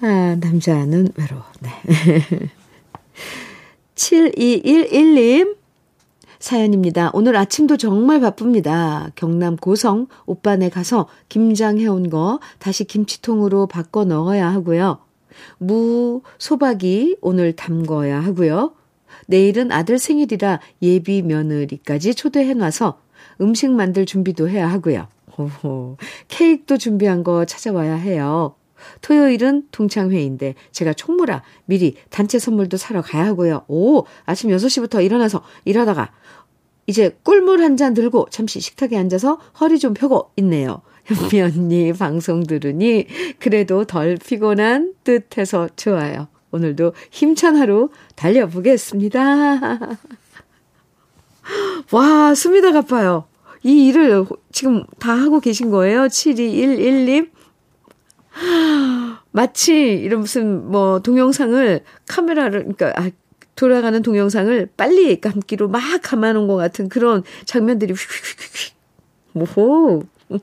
아, 0.00 0.36
남자는 0.40 1.12
외로워. 1.14 1.44
네. 1.60 1.70
7211님 3.94 5.56
사연입니다. 6.40 7.12
오늘 7.12 7.36
아침도 7.36 7.76
정말 7.76 8.20
바쁩니다. 8.20 9.12
경남 9.14 9.54
고성 9.54 10.08
오빠네 10.26 10.70
가서 10.70 11.06
김장 11.28 11.78
해온 11.78 12.10
거 12.10 12.40
다시 12.58 12.82
김치통으로 12.82 13.68
바꿔 13.68 14.04
넣어야 14.04 14.52
하고요. 14.52 14.98
무, 15.58 16.22
소박이 16.36 17.18
오늘 17.20 17.54
담궈야 17.54 18.18
하고요. 18.24 18.72
내일은 19.30 19.70
아들 19.70 19.98
생일이라 19.98 20.60
예비 20.82 21.22
며느리까지 21.22 22.14
초대해놔서 22.16 23.00
음식 23.40 23.70
만들 23.70 24.04
준비도 24.04 24.48
해야 24.48 24.68
하고요. 24.68 25.06
오호, 25.38 25.96
케이크도 26.28 26.76
준비한 26.78 27.22
거 27.22 27.44
찾아와야 27.44 27.94
해요. 27.94 28.56
토요일은 29.02 29.68
동창회인데 29.70 30.54
제가 30.72 30.94
총무라 30.94 31.42
미리 31.66 31.94
단체 32.08 32.38
선물도 32.38 32.76
사러 32.76 33.02
가야 33.02 33.24
하고요. 33.26 33.64
오, 33.68 34.04
아침 34.24 34.50
6시부터 34.50 35.04
일어나서 35.04 35.42
일하다가 35.64 36.10
이제 36.86 37.16
꿀물 37.22 37.62
한 37.62 37.76
잔 37.76 37.94
들고 37.94 38.26
잠시 38.30 38.58
식탁에 38.60 38.96
앉아서 38.98 39.38
허리 39.60 39.78
좀 39.78 39.94
펴고 39.94 40.32
있네요. 40.38 40.82
현미 41.04 41.40
언니 41.40 41.92
방송 41.92 42.42
들으니 42.44 43.06
그래도 43.38 43.84
덜 43.84 44.16
피곤한 44.16 44.94
듯해서 45.04 45.68
좋아요. 45.76 46.26
오늘도 46.52 46.94
힘찬 47.10 47.56
하루 47.56 47.90
달려보겠습니다. 48.16 49.78
와, 51.92 52.34
숨이 52.34 52.60
다 52.62 52.72
가빠요. 52.72 53.24
이 53.62 53.88
일을 53.88 54.24
지금 54.52 54.84
다 54.98 55.12
하고 55.12 55.40
계신 55.40 55.70
거예요? 55.70 56.06
7211님? 56.06 57.30
마치 59.32 59.74
이런 59.74 60.20
무슨 60.20 60.70
뭐 60.70 61.00
동영상을 61.00 61.84
카메라를 62.08 62.60
그러니까 62.74 62.92
아, 63.00 63.10
돌아가는 63.54 64.00
동영상을 64.02 64.70
빨리 64.76 65.20
감기로 65.20 65.68
막 65.68 65.82
감아놓은 66.02 66.46
것 66.48 66.56
같은 66.56 66.88
그런 66.88 67.22
장면들이 67.44 67.92
휙휙휙휙. 67.92 68.74
오호. 69.34 70.02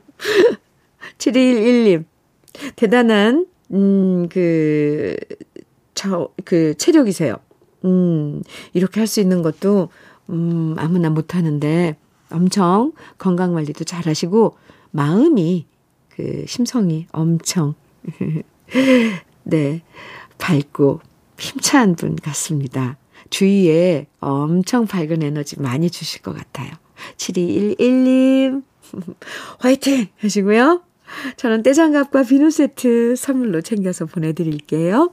7211님. 1.18 2.04
대단한, 2.76 3.46
음, 3.72 4.28
그, 4.28 5.16
저, 5.98 6.28
그, 6.44 6.76
체력이세요. 6.76 7.34
음, 7.84 8.40
이렇게 8.72 9.00
할 9.00 9.08
수 9.08 9.18
있는 9.20 9.42
것도, 9.42 9.88
음, 10.30 10.76
아무나 10.78 11.10
못하는데 11.10 11.96
엄청 12.30 12.92
건강 13.18 13.52
관리도 13.54 13.82
잘 13.82 14.06
하시고, 14.06 14.56
마음이, 14.92 15.66
그, 16.08 16.44
심성이 16.46 17.08
엄청 17.10 17.74
네. 19.42 19.82
밝고 20.38 21.00
힘찬 21.36 21.96
분 21.96 22.14
같습니다. 22.14 22.96
주위에 23.30 24.06
엄청 24.20 24.86
밝은 24.86 25.24
에너지 25.24 25.60
많이 25.60 25.90
주실 25.90 26.22
것 26.22 26.32
같아요. 26.36 26.70
7211님, 27.16 28.62
화이팅! 29.58 30.06
하시고요. 30.20 30.82
저는 31.36 31.64
때장갑과 31.64 32.22
비누 32.22 32.50
세트 32.52 33.16
선물로 33.16 33.62
챙겨서 33.62 34.06
보내드릴게요. 34.06 35.12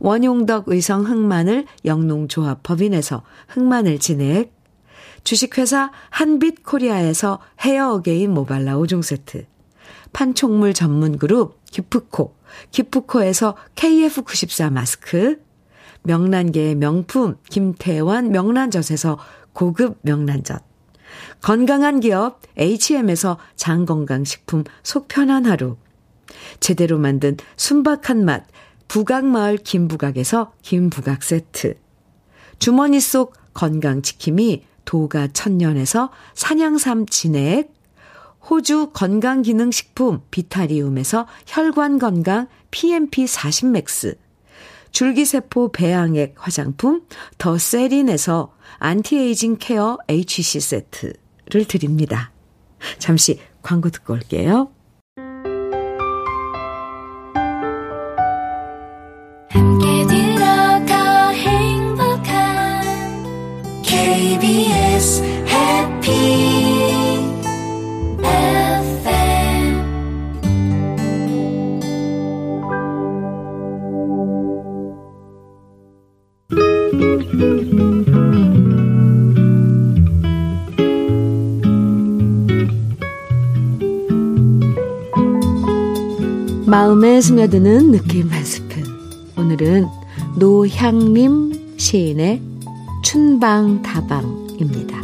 원용덕 0.00 0.64
의성 0.68 1.04
흑마늘 1.04 1.66
영농조합 1.84 2.62
법인에서 2.62 3.22
흑마늘 3.48 3.98
진액, 3.98 4.52
주식회사 5.24 5.92
한빛 6.10 6.64
코리아에서 6.64 7.38
헤어 7.60 7.92
어게인 7.94 8.32
모발라 8.32 8.76
5종 8.76 9.02
세트, 9.02 9.46
판촉물 10.12 10.74
전문 10.74 11.18
그룹 11.18 11.64
기프코, 11.66 12.36
기프코에서 12.70 13.56
KF94 13.76 14.72
마스크, 14.72 15.40
명란계의 16.02 16.74
명품 16.74 17.36
김태환 17.48 18.30
명란젓에서 18.30 19.18
고급 19.52 19.98
명란젓, 20.02 20.62
건강한 21.40 22.00
기업 22.00 22.40
H&M에서 22.58 23.38
장건강식품 23.56 24.64
속편한 24.82 25.46
하루, 25.46 25.76
제대로 26.60 26.98
만든 26.98 27.36
순박한 27.56 28.24
맛 28.24 28.44
부각마을 28.92 29.56
김부각에서 29.56 30.52
김부각 30.60 31.22
세트, 31.22 31.76
주머니 32.58 33.00
속 33.00 33.32
건강지킴이 33.54 34.66
도가 34.84 35.28
천년에서 35.28 36.10
산양삼 36.34 37.06
진액, 37.06 37.72
호주 38.50 38.90
건강기능식품 38.92 40.20
비타리움에서 40.30 41.26
혈관건강 41.46 42.48
PMP40맥스, 42.70 44.18
줄기세포 44.90 45.72
배양액 45.72 46.34
화장품 46.36 47.06
더 47.38 47.56
세린에서 47.56 48.52
anti-aging 48.78 49.56
care 49.58 49.96
HC 50.06 50.60
세트를 50.60 51.64
드립니다. 51.66 52.30
잠시 52.98 53.40
광고 53.62 53.88
듣고 53.88 54.12
올게요. 54.12 54.70
마음에 86.82 87.20
스며드는 87.20 87.92
느낌 87.92 88.28
한 88.28 88.44
스푼. 88.44 88.82
오늘은 89.38 89.86
노향림 90.36 91.76
시인의 91.76 92.42
춘방다방입니다. 93.04 95.00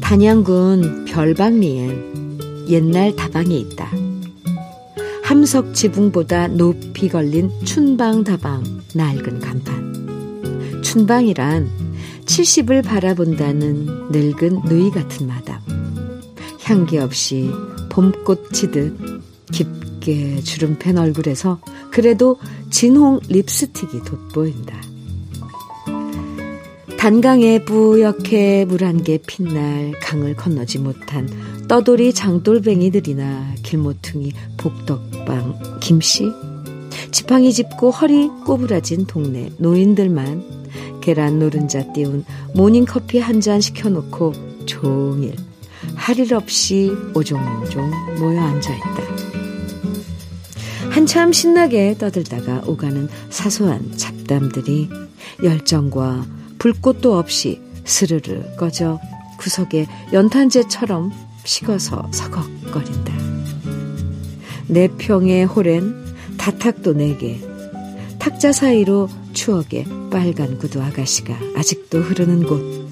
단양군 0.00 1.06
별방리엔 1.06 2.68
옛날 2.68 3.16
다방이 3.16 3.58
있다. 3.58 3.90
함석 5.24 5.74
지붕보다 5.74 6.46
높이 6.46 7.08
걸린 7.08 7.50
춘방다방 7.64 8.62
낡은 8.94 9.40
간판. 9.40 10.80
춘방이란 10.82 11.79
70을 12.30 12.84
바라본다는 12.84 14.10
늙은 14.12 14.62
누이 14.66 14.90
같은 14.92 15.26
마담. 15.26 15.58
향기 16.62 16.98
없이 16.98 17.50
봄꽃 17.88 18.52
치듯 18.52 18.96
깊게 19.50 20.40
주름 20.42 20.78
팬 20.78 20.96
얼굴에서 20.96 21.60
그래도 21.90 22.38
진홍 22.70 23.18
립스틱이 23.28 24.04
돋보인다. 24.04 24.80
단강에 26.98 27.64
뿌옇게 27.64 28.66
물 28.66 28.84
한 28.84 29.02
개 29.02 29.18
핀 29.18 29.52
날 29.52 29.92
강을 30.00 30.36
건너지 30.36 30.78
못한 30.78 31.28
떠돌이 31.66 32.12
장돌뱅이들이나 32.12 33.54
길모퉁이 33.64 34.32
복덕방 34.56 35.80
김씨 35.80 36.30
지팡이 37.10 37.52
짚고 37.52 37.90
허리 37.90 38.28
꼬부라진 38.44 39.06
동네 39.06 39.50
노인들만 39.58 41.00
계란 41.00 41.38
노른자 41.38 41.92
띄운 41.92 42.24
모닝커피 42.54 43.18
한 43.18 43.40
잔 43.40 43.60
시켜놓고 43.60 44.32
종일 44.66 45.34
할 45.96 46.18
일 46.18 46.34
없이 46.34 46.92
오종종 47.14 47.90
모여 48.18 48.40
앉아있다. 48.40 49.02
한참 50.90 51.32
신나게 51.32 51.96
떠들다가 51.98 52.62
오가는 52.66 53.08
사소한 53.30 53.96
잡담들이 53.96 54.90
열정과 55.42 56.26
불꽃도 56.58 57.16
없이 57.16 57.60
스르르 57.84 58.56
꺼져 58.56 58.98
구석에 59.38 59.86
연탄재처럼 60.12 61.12
식어서 61.44 62.06
서걱거린다. 62.12 63.14
내 64.66 64.88
평의 64.88 65.46
호렌 65.46 66.09
다탁도 66.40 66.94
네개 66.94 67.38
탁자 68.18 68.50
사이로 68.50 69.10
추억의 69.34 69.84
빨간 70.10 70.56
구두 70.56 70.80
아가씨가 70.80 71.38
아직도 71.54 71.98
흐르는 71.98 72.44
곳. 72.44 72.88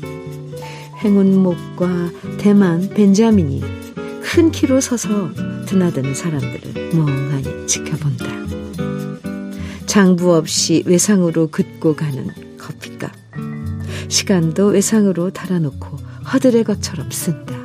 행운목과 1.03 2.11
대만 2.37 2.91
벤자민이 2.91 3.63
큰 4.23 4.51
키로 4.51 4.83
서서 4.83 5.31
드나드는 5.65 6.15
사람들을 6.15 6.95
멍하니 6.95 7.67
지켜본다. 7.67 8.27
장부 9.87 10.35
없이 10.35 10.83
외상으로 10.85 11.47
긋고 11.47 11.97
가는 11.97 12.29
커피값. 12.59 13.11
시간도 14.09 14.67
외상으로 14.69 15.31
달아놓고 15.31 15.97
허들의 16.35 16.65
것처럼 16.65 17.11
쓴다. 17.11 17.57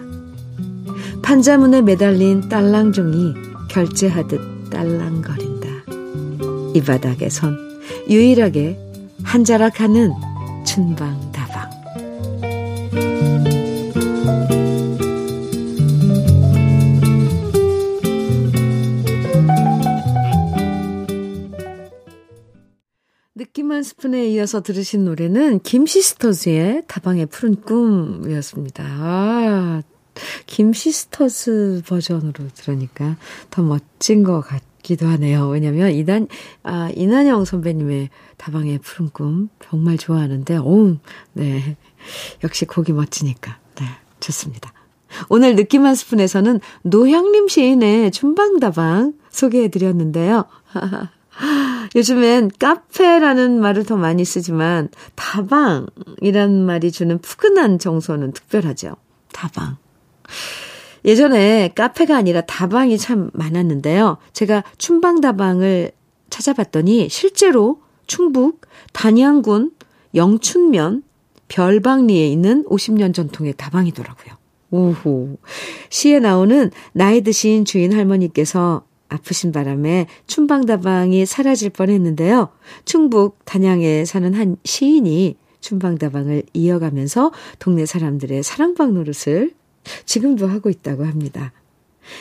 판자문에 1.21 1.81
매달린 1.81 2.47
딸랑종이 2.47 3.33
결제하듯 3.69 4.69
딸랑거린다. 4.69 5.42
이 6.73 6.81
바닥에선 6.81 7.57
유일하게 8.09 8.77
한 9.23 9.43
자락 9.43 9.79
하는 9.79 10.11
춘방다방. 10.65 11.69
느낌 23.35 23.71
한 23.71 23.83
스푼에 23.83 24.27
이어서 24.29 24.61
들으신 24.61 25.05
노래는 25.05 25.59
김시스터즈의 25.59 26.83
다방의 26.87 27.27
푸른 27.27 27.55
꿈이었습니다. 27.61 28.83
아, 28.83 29.81
김시스터즈 30.47 31.83
버전으로 31.85 32.47
들으니까 32.53 33.17
더 33.49 33.61
멋진 33.61 34.23
것 34.23 34.41
같아요. 34.41 34.72
기도 34.83 35.07
하네요. 35.07 35.47
왜냐면 35.47 35.91
이단 35.91 36.27
아 36.61 36.89
이난영 36.93 37.45
선배님의 37.45 38.09
다방의 38.37 38.79
푸른 38.79 39.09
꿈 39.09 39.49
정말 39.63 39.97
좋아하는데 39.97 40.57
오, 40.57 40.97
네. 41.33 41.77
역시 42.43 42.65
곡이 42.65 42.93
멋지니까. 42.93 43.57
네. 43.79 43.85
좋습니다. 44.19 44.71
오늘 45.29 45.55
느낌 45.55 45.85
한 45.85 45.95
스푼에서는 45.95 46.59
노향림 46.83 47.47
시인의 47.47 48.11
춘방다방 48.11 49.13
소개해 49.29 49.69
드렸는데요. 49.69 50.45
요즘엔 51.95 52.51
카페라는 52.59 53.59
말을 53.59 53.85
더 53.85 53.97
많이 53.97 54.25
쓰지만 54.25 54.89
다방이란 55.15 56.65
말이 56.65 56.91
주는 56.91 57.19
푸근한 57.19 57.79
정서는 57.79 58.33
특별하죠. 58.33 58.95
다방. 59.31 59.77
예전에 61.05 61.71
카페가 61.75 62.15
아니라 62.15 62.41
다방이 62.41 62.97
참 62.97 63.29
많았는데요. 63.33 64.17
제가 64.33 64.63
춘방다방을 64.77 65.91
찾아봤더니 66.29 67.09
실제로 67.09 67.81
충북 68.07 68.61
단양군 68.93 69.71
영춘면 70.15 71.03
별방리에 71.47 72.27
있는 72.27 72.63
50년 72.65 73.13
전통의 73.13 73.53
다방이더라고요. 73.57 74.33
오호. 74.71 75.37
시에 75.89 76.19
나오는 76.19 76.71
나이 76.93 77.21
드신 77.21 77.63
주인 77.63 77.93
할머니께서 77.93 78.83
아프신 79.09 79.51
바람에 79.51 80.07
춘방다방이 80.25 81.27
사라질 81.27 81.69
뻔 81.69 81.89
했는데요. 81.91 82.49
충북 82.85 83.37
단양에 83.45 84.05
사는 84.05 84.33
한 84.33 84.57
시인이 84.63 85.37
춘방다방을 85.61 86.43
이어가면서 86.53 87.31
동네 87.59 87.85
사람들의 87.85 88.41
사랑방 88.41 88.95
노릇을 88.95 89.53
지금도 90.05 90.47
하고 90.47 90.69
있다고 90.69 91.05
합니다. 91.05 91.51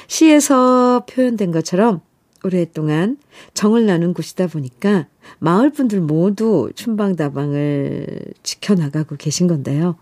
시에서 0.07 1.05
표현된 1.07 1.51
것처럼 1.53 2.01
오랫동안 2.44 3.18
정을 3.55 3.87
나눈 3.87 4.14
곳이다 4.14 4.48
보니까 4.48 5.07
마을 5.38 5.70
분들 5.70 6.01
모두 6.01 6.70
춘방다방을 6.75 8.07
지켜나가고 8.42 9.16
계신 9.16 9.46
건데요. 9.46 9.96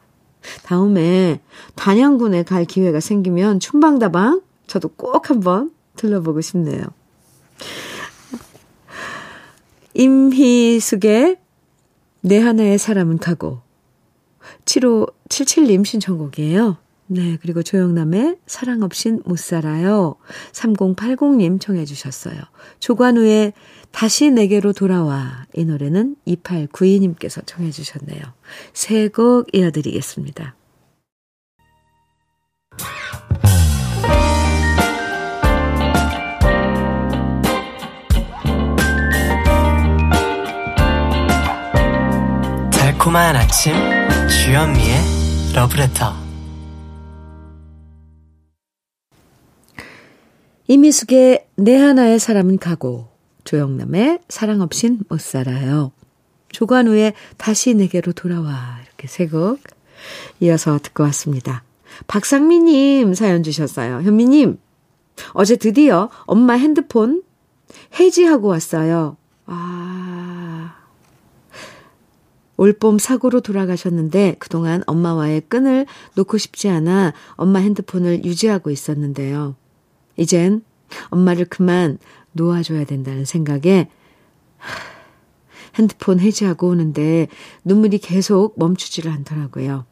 다음에 0.63 1.41
단양군에 1.75 2.45
갈 2.45 2.65
기회가 2.65 3.01
생기면 3.01 3.61
춘방다방 3.61 4.41
저도 4.67 4.89
꼭 4.89 5.29
한번 5.29 5.71
들러보고 5.97 6.41
싶네요. 6.41 6.83
임희숙의 9.95 11.37
내 12.23 12.39
하나의 12.39 12.79
사람은 12.79 13.19
가고 13.19 13.61
7577님 14.65 15.85
신청곡이에요. 15.85 16.79
네, 17.13 17.37
그리고 17.43 17.65
조영남의 17.65 18.37
사랑 18.47 18.83
없인 18.83 19.21
못 19.25 19.37
살아요. 19.37 20.15
3080님 20.53 21.61
청해 21.61 21.85
주셨어요. 21.85 22.39
조관우의 22.79 23.53
다시 23.91 24.31
내게로 24.31 24.73
돌아와. 24.73 25.45
이 25.57 25.65
노래는 25.65 26.15
2892님께서 26.29 27.45
청해 27.45 27.73
주셨네요. 27.73 28.23
세 28.73 29.09
곡 29.09 29.49
이어드리겠습니다. 29.53 30.55
달콤한 42.71 43.35
아침 43.37 43.75
주현미의 44.29 45.55
러브레터 45.55 46.30
이미숙의 50.75 51.49
내 51.57 51.77
하나의 51.77 52.21
사람은 52.21 52.59
가고 52.59 53.09
조영남의 53.43 54.21
사랑 54.29 54.61
없인 54.61 55.01
못 55.09 55.21
살아요. 55.21 55.91
조관우의 56.53 57.15
다시 57.39 57.75
내게로 57.75 58.13
돌아와 58.13 58.79
이렇게 58.87 59.09
세 59.09 59.27
곡 59.27 59.59
이어서 60.39 60.79
듣고 60.79 61.03
왔습니다. 61.03 61.65
박상미님 62.07 63.15
사연 63.15 63.43
주셨어요. 63.43 64.03
현미님 64.03 64.61
어제 65.33 65.57
드디어 65.57 66.09
엄마 66.27 66.53
핸드폰 66.53 67.25
해지하고 67.99 68.47
왔어요. 68.47 69.17
아 69.47 70.77
올봄 72.59 73.01
사고로 73.01 73.41
돌아가셨는데 73.41 74.37
그동안 74.39 74.85
엄마와의 74.87 75.41
끈을 75.49 75.87
놓고 76.15 76.39
싶지 76.39 76.69
않아 76.69 77.13
엄마 77.33 77.59
핸드폰을 77.59 78.25
유지하고 78.25 78.71
있었는데요. 78.71 79.57
이젠 80.21 80.63
엄마를 81.09 81.47
그만 81.47 81.99
놓아줘야 82.33 82.85
된다는 82.85 83.25
생각에 83.25 83.89
핸드폰 85.77 86.21
해지하고 86.21 86.69
오는데 86.69 87.29
눈물이 87.65 87.99
계속 87.99 88.53
멈추지를 88.59 89.11
않더라고요. 89.11 89.87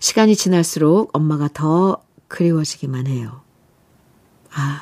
시간이 0.00 0.34
지날수록 0.34 1.10
엄마가 1.16 1.48
더 1.54 2.02
그리워지기만 2.26 3.06
해요. 3.06 3.42
아, 4.52 4.80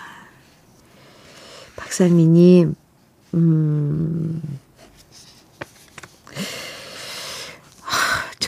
박상미님, 1.76 2.74
음, 3.34 4.42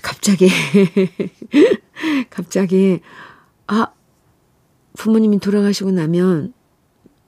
갑자기, 0.00 0.48
갑자기, 2.30 3.00
아, 3.66 3.88
부모님이 4.94 5.38
돌아가시고 5.38 5.90
나면 5.90 6.52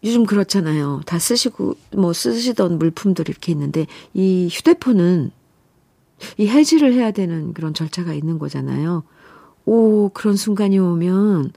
요즘 0.05 0.27
그렇잖아요. 0.27 1.01
다 1.07 1.19
쓰시고 1.19 1.77
뭐 1.93 2.13
쓰시던 2.13 2.79
물품들이 2.79 3.31
이렇게 3.31 3.53
있는데 3.53 3.87
이 4.13 4.49
휴대폰은 4.51 5.31
이 6.39 6.47
해지를 6.47 6.93
해야 6.93 7.11
되는 7.11 7.55
그런 7.55 7.75
절차가 7.75 8.13
있는 8.13 8.39
거잖아요. 8.39 9.03
오, 9.65 10.11
그런 10.11 10.37
순간이 10.37 10.79
오면 10.79 11.53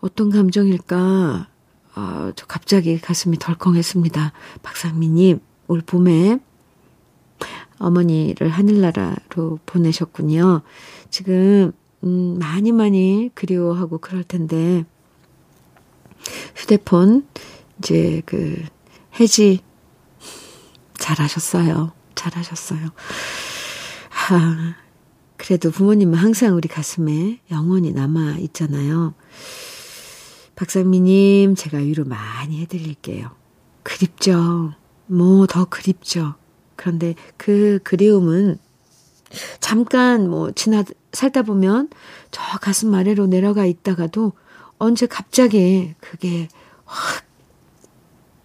어떤 0.00 0.30
감정일까? 0.30 1.48
아, 1.94 2.32
저 2.36 2.46
갑자기 2.46 2.98
가슴이 2.98 3.38
덜컹했습니다. 3.38 4.32
박상미님, 4.62 5.40
올 5.66 5.80
봄에 5.82 6.38
어머니를 7.78 8.48
하늘나라로 8.48 9.58
보내셨군요. 9.66 10.62
지금, 11.10 11.72
음, 12.04 12.38
많이 12.38 12.72
많이 12.72 13.30
그리워하고 13.34 13.98
그럴 13.98 14.24
텐데, 14.24 14.84
휴대폰 16.56 17.26
이제 17.78 18.22
그 18.26 18.62
해지 19.20 19.60
잘하셨어요. 20.98 21.92
잘하셨어요. 22.14 22.90
아, 24.30 24.74
그래도 25.36 25.70
부모님은 25.70 26.14
항상 26.18 26.54
우리 26.56 26.68
가슴에 26.68 27.40
영원히 27.50 27.92
남아 27.92 28.36
있잖아요. 28.40 29.14
박상미님, 30.56 31.54
제가 31.54 31.78
위로 31.78 32.04
많이 32.04 32.60
해드릴게요. 32.60 33.30
그립죠. 33.84 34.74
뭐 35.06 35.46
더 35.46 35.64
그립죠. 35.64 36.34
그런데 36.76 37.14
그 37.36 37.78
그리움은 37.84 38.58
잠깐 39.60 40.28
뭐 40.28 40.50
지나 40.52 40.84
살다 41.12 41.42
보면 41.42 41.88
저 42.30 42.42
가슴 42.58 42.94
아래로 42.94 43.26
내려가 43.26 43.64
있다가도 43.66 44.32
언제 44.78 45.06
갑자기 45.06 45.94
그게 46.00 46.48
확 46.84 47.24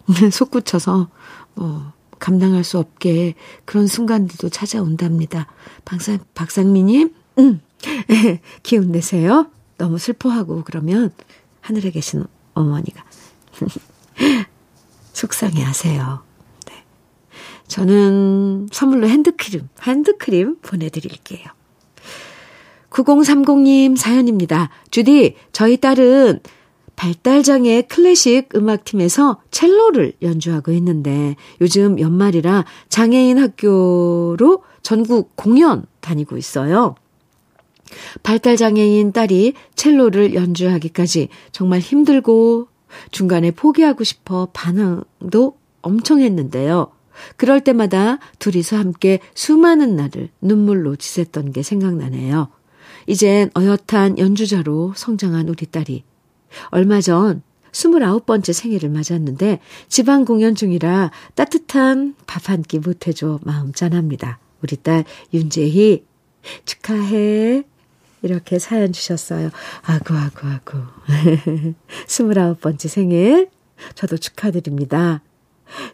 솟구쳐서 0.32 1.10
뭐 1.56 1.94
감당할 2.20 2.64
수 2.64 2.80
없게 2.80 3.36
그런 3.66 3.88
순간들도 3.88 4.50
찾아온답니다. 4.50 5.48
박상, 5.86 6.20
박상미님, 6.34 7.14
음, 7.40 7.62
기운 8.64 8.92
내세요. 8.92 9.48
너무 9.78 9.98
슬퍼하고 9.98 10.64
그러면 10.64 11.12
하늘에 11.62 11.92
계신 11.92 12.26
어머니가 12.54 13.04
속상해 15.14 15.64
하세요. 15.64 16.24
네. 16.68 16.84
저는 17.68 18.70
선물로 18.72 19.10
핸드크림, 19.10 19.68
핸드크림 19.82 20.60
보내드릴게요. 20.62 21.46
9030님 22.94 23.98
사연입니다. 23.98 24.70
주디, 24.92 25.36
저희 25.52 25.78
딸은 25.78 26.40
발달장애 26.96 27.84
클래식 27.84 28.50
음악팀에서 28.56 29.42
첼로를 29.50 30.14
연주하고 30.22 30.72
있는데 30.74 31.36
요즘 31.60 32.00
연말이라 32.00 32.66
장애인 32.90 33.40
학교로 33.40 34.64
전국 34.84 35.36
공연 35.36 35.86
다니고 36.02 36.38
있어요. 36.38 36.96
발달장애인 38.22 39.12
딸이 39.12 39.54
첼로를 39.76 40.36
연주하기까지 40.36 41.30
정말 41.52 41.80
힘들고 41.80 42.68
중간에 43.10 43.50
포기하고 43.52 44.04
싶어 44.04 44.48
반항도 44.54 45.58
엄청 45.82 46.22
했는데요. 46.22 46.92
그럴 47.38 47.62
때마다 47.62 48.20
둘이서 48.40 48.78
함께 48.78 49.20
수많은 49.34 49.96
날을 49.96 50.30
눈물로 50.42 50.96
지샜던 50.96 51.54
게 51.54 51.64
생각나네요. 51.64 52.50
이젠 53.08 53.50
어엿한 53.58 54.18
연주자로 54.18 54.94
성장한 54.96 55.50
우리 55.50 55.66
딸이 55.66 56.04
얼마 56.70 57.02
전 57.02 57.42
29번째 57.72 58.54
생일을 58.54 58.90
맞았는데 58.90 59.60
지방 59.90 60.26
공연 60.26 60.54
중이라 60.56 61.12
따뜻한 61.36 62.16
밥 62.28 62.50
한 62.50 62.62
끼 62.62 62.80
못해줘 62.80 63.40
마음 63.44 63.74
짠합니다. 63.74 64.40
우리 64.62 64.76
딸 64.78 65.06
윤재희 65.34 66.06
축하해. 66.66 67.64
이렇게 68.22 68.58
사연 68.60 68.94
주셨어요. 68.94 69.50
아구, 69.82 70.16
아구, 70.16 70.48
아구. 70.48 70.78
29번째 72.08 72.88
생일 72.88 73.50
저도 73.96 74.18
축하드립니다. 74.18 75.22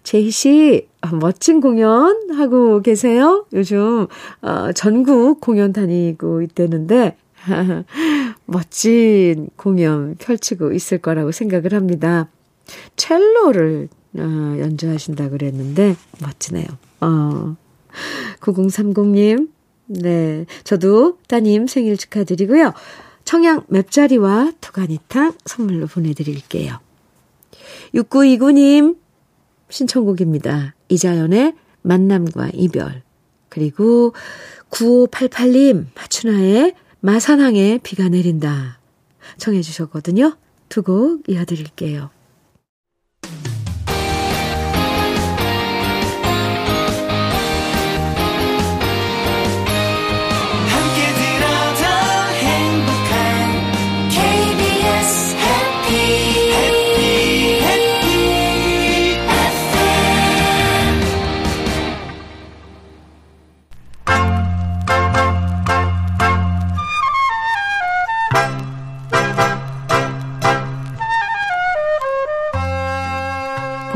제희 0.03 0.31
씨, 0.31 0.87
아, 1.01 1.13
멋진 1.13 1.61
공연 1.61 2.31
하고 2.31 2.81
계세요? 2.81 3.45
요즘, 3.53 4.07
어, 4.41 4.71
전국 4.73 5.39
공연 5.41 5.73
다니고 5.73 6.41
있다는데, 6.41 7.17
멋진 8.45 9.49
공연 9.55 10.15
펼치고 10.19 10.73
있을 10.73 10.97
거라고 10.97 11.31
생각을 11.31 11.73
합니다. 11.73 12.29
첼로를, 12.95 13.87
어, 14.17 14.21
연주하신다고 14.59 15.31
그랬는데, 15.31 15.95
멋지네요. 16.21 16.67
어, 17.01 17.55
9030님, 18.41 19.49
네. 19.89 20.45
저도 20.63 21.17
따님 21.27 21.65
생일 21.67 21.97
축하드리고요. 21.97 22.73
청양 23.25 23.65
맵자리와 23.67 24.53
두가니탕 24.61 25.33
선물로 25.45 25.87
보내드릴게요. 25.87 26.79
6929님 27.93 28.97
신청곡입니다. 29.69 30.75
이자연의 30.89 31.53
만남과 31.81 32.51
이별. 32.53 33.03
그리고 33.49 34.13
9588님 34.69 35.85
하춘아의 35.95 36.73
마산항에 36.99 37.79
비가 37.81 38.09
내린다. 38.09 38.79
청해 39.37 39.61
주셨거든요. 39.61 40.37
두 40.69 40.83
곡 40.83 41.27
이어드릴게요. 41.27 42.09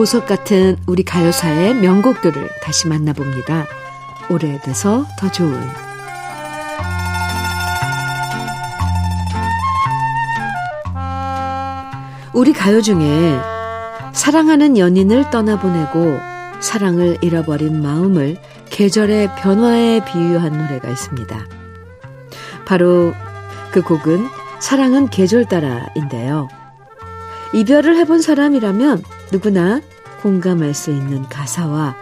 보석 0.03 0.25
같은 0.25 0.75
우리 0.85 1.03
가요사의 1.03 1.75
명곡들을 1.75 2.49
다시 2.61 2.89
만나봅니다. 2.89 3.65
오래돼서 4.29 5.05
더 5.17 5.31
좋은 5.31 5.57
우리 12.33 12.51
가요 12.51 12.81
중에 12.81 13.39
사랑하는 14.11 14.77
연인을 14.77 15.29
떠나보내고 15.29 16.19
사랑을 16.59 17.17
잃어버린 17.21 17.81
마음을 17.81 18.35
계절의 18.71 19.37
변화에 19.37 20.03
비유한 20.03 20.51
노래가 20.51 20.89
있습니다. 20.89 21.47
바로 22.65 23.13
그 23.71 23.81
곡은 23.81 24.27
사랑은 24.59 25.07
계절 25.07 25.45
따라인데요. 25.45 26.49
이별을 27.53 27.95
해본 27.95 28.21
사람이라면 28.21 29.01
누구나 29.31 29.79
공감할 30.23 30.73
수 30.73 30.89
있는 30.91 31.23
가사와 31.23 31.95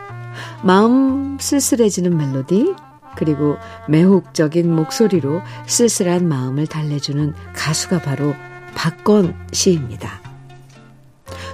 마음 0.63 1.38
쓸쓸해지는 1.39 2.15
멜로디, 2.15 2.75
그리고 3.15 3.57
매혹적인 3.89 4.73
목소리로 4.73 5.41
쓸쓸한 5.65 6.29
마음을 6.29 6.67
달래주는 6.67 7.34
가수가 7.53 7.99
바로 7.99 8.34
박건 8.75 9.36
씨입니다. 9.51 10.21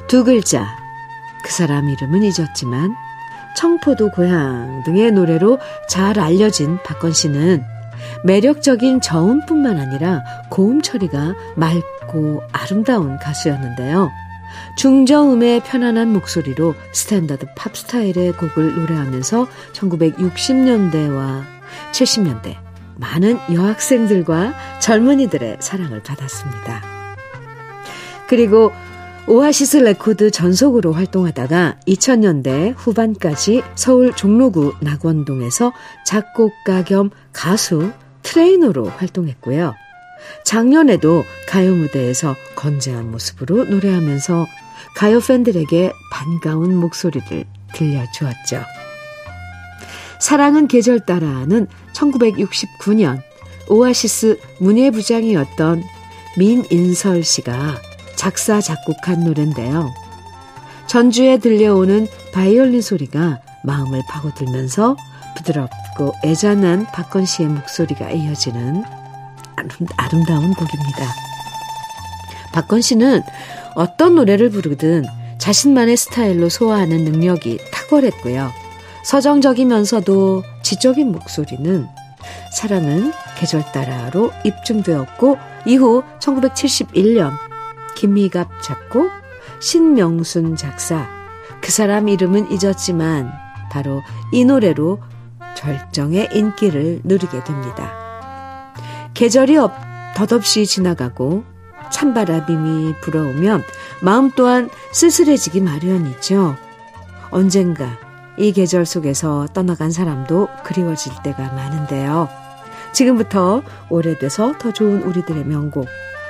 두 0.08 0.24
글자, 0.24 0.68
그 1.44 1.52
사람 1.52 1.90
이름은 1.90 2.24
잊었지만 2.24 2.94
청포도 3.56 4.12
고향 4.12 4.84
등의 4.86 5.14
노래로 5.14 5.60
잘 5.90 6.20
알려진 6.20 6.78
박건 6.84 7.14
씨는 7.14 7.64
매력적인 8.24 9.02
저음뿐만 9.02 9.80
아니라 9.80 10.22
고음 10.50 10.82
처리가 10.82 11.34
맑고 11.56 12.44
아름다운 12.52 13.18
가수였는데요. 13.18 14.12
중저음의 14.78 15.62
편안한 15.64 16.14
목소리로 16.14 16.76
standard 16.92 17.48
pop 17.56 17.76
스타일의 17.76 18.34
곡을 18.34 18.76
노래하면서 18.76 19.48
1960년대와 19.74 21.44
70년대 21.92 22.56
많은 22.96 23.40
여학생들과 23.52 24.54
젊은이들의 24.80 25.58
사랑을 25.62 26.04
받았습니다. 26.04 26.84
그리고 28.28 28.72
오아시스 29.28 29.78
레코드 29.78 30.30
전속으로 30.30 30.94
활동하다가 30.94 31.80
2000년대 31.88 32.76
후반까지 32.78 33.64
서울 33.74 34.14
종로구 34.16 34.74
낙원동에서 34.82 35.74
작곡가 36.06 36.84
겸 36.84 37.10
가수 37.34 37.92
트레이너로 38.22 38.86
활동했고요. 38.86 39.74
작년에도 40.44 41.24
가요 41.48 41.74
무대에서 41.74 42.36
건재한 42.56 43.10
모습으로 43.10 43.66
노래하면서 43.66 44.46
가요 44.96 45.20
팬들에게 45.20 45.92
반가운 46.12 46.76
목소리를 46.76 47.46
들려주었죠. 47.74 48.64
사랑은 50.20 50.68
계절 50.68 51.00
따라는 51.00 51.68
1969년 51.94 53.22
오아시스 53.70 54.40
문예부장이었던 54.60 55.84
민인설 56.38 57.24
씨가 57.24 57.80
작사, 58.16 58.62
작곡한 58.62 59.24
노래인데요. 59.24 59.94
전주에 60.88 61.38
들려오는 61.38 62.08
바이올린 62.34 62.82
소리가 62.82 63.42
마음을 63.64 64.02
파고들면서 64.10 64.96
부드럽고 65.36 66.14
애잔한 66.24 66.88
박건 66.94 67.26
씨의 67.26 67.50
목소리가 67.50 68.10
이어지는 68.12 68.84
아름다운 69.98 70.54
곡입니다. 70.54 71.14
박건 72.54 72.82
씨는 72.82 73.22
어떤 73.78 74.16
노래를 74.16 74.50
부르든 74.50 75.06
자신만의 75.38 75.98
스타일로 75.98 76.50
소화하는 76.50 77.04
능력이 77.04 77.60
탁월했고요. 77.72 78.50
서정적이면서도 79.04 80.44
지적인 80.64 81.12
목소리는 81.12 81.88
사랑은 82.58 83.14
계절 83.38 83.64
따라로 83.72 84.32
입증되었고 84.44 85.38
이후 85.68 86.02
1971년 86.20 87.34
김미갑 87.96 88.64
작곡, 88.64 89.12
신명순 89.60 90.56
작사, 90.56 91.08
그 91.62 91.72
사람 91.72 92.10
이름은 92.10 92.52
잊었지만 92.52 93.32
바로 93.72 94.02
이 94.34 94.44
노래로 94.44 95.00
절정의 95.56 96.30
인기를 96.34 97.02
누리게 97.04 97.44
됩니다. 97.44 97.94
계절이 99.14 99.56
없, 99.58 99.72
덧없이 100.16 100.66
지나가고 100.66 101.57
찬바람이 101.92 102.96
불어오면 103.02 103.64
마음 104.02 104.32
또한 104.32 104.70
쓸쓸해지기 104.92 105.62
마련이죠. 105.62 106.56
언젠가 107.30 107.98
이 108.38 108.52
계절 108.52 108.86
속에서 108.86 109.48
떠나간 109.54 109.92
사람도 109.92 110.50
그리워질 110.64 111.14
때가 111.24 111.54
많은데요. 111.54 112.30
지금부터 112.94 113.64
오래돼서 113.90 114.54
더 114.58 114.72
좋은 114.72 115.04
우리들의 115.04 115.46
명곡 115.46 115.88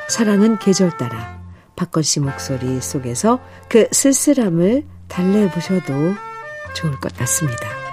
사랑은 0.09 0.57
계절 0.59 0.95
따라 0.97 1.37
박건 1.75 2.03
씨 2.03 2.19
목소리 2.19 2.81
속에서 2.81 3.39
그 3.69 3.87
쓸쓸함을 3.91 4.85
달래보셔도 5.07 5.93
좋을 6.75 6.99
것 6.99 7.15
같습니다. 7.17 7.86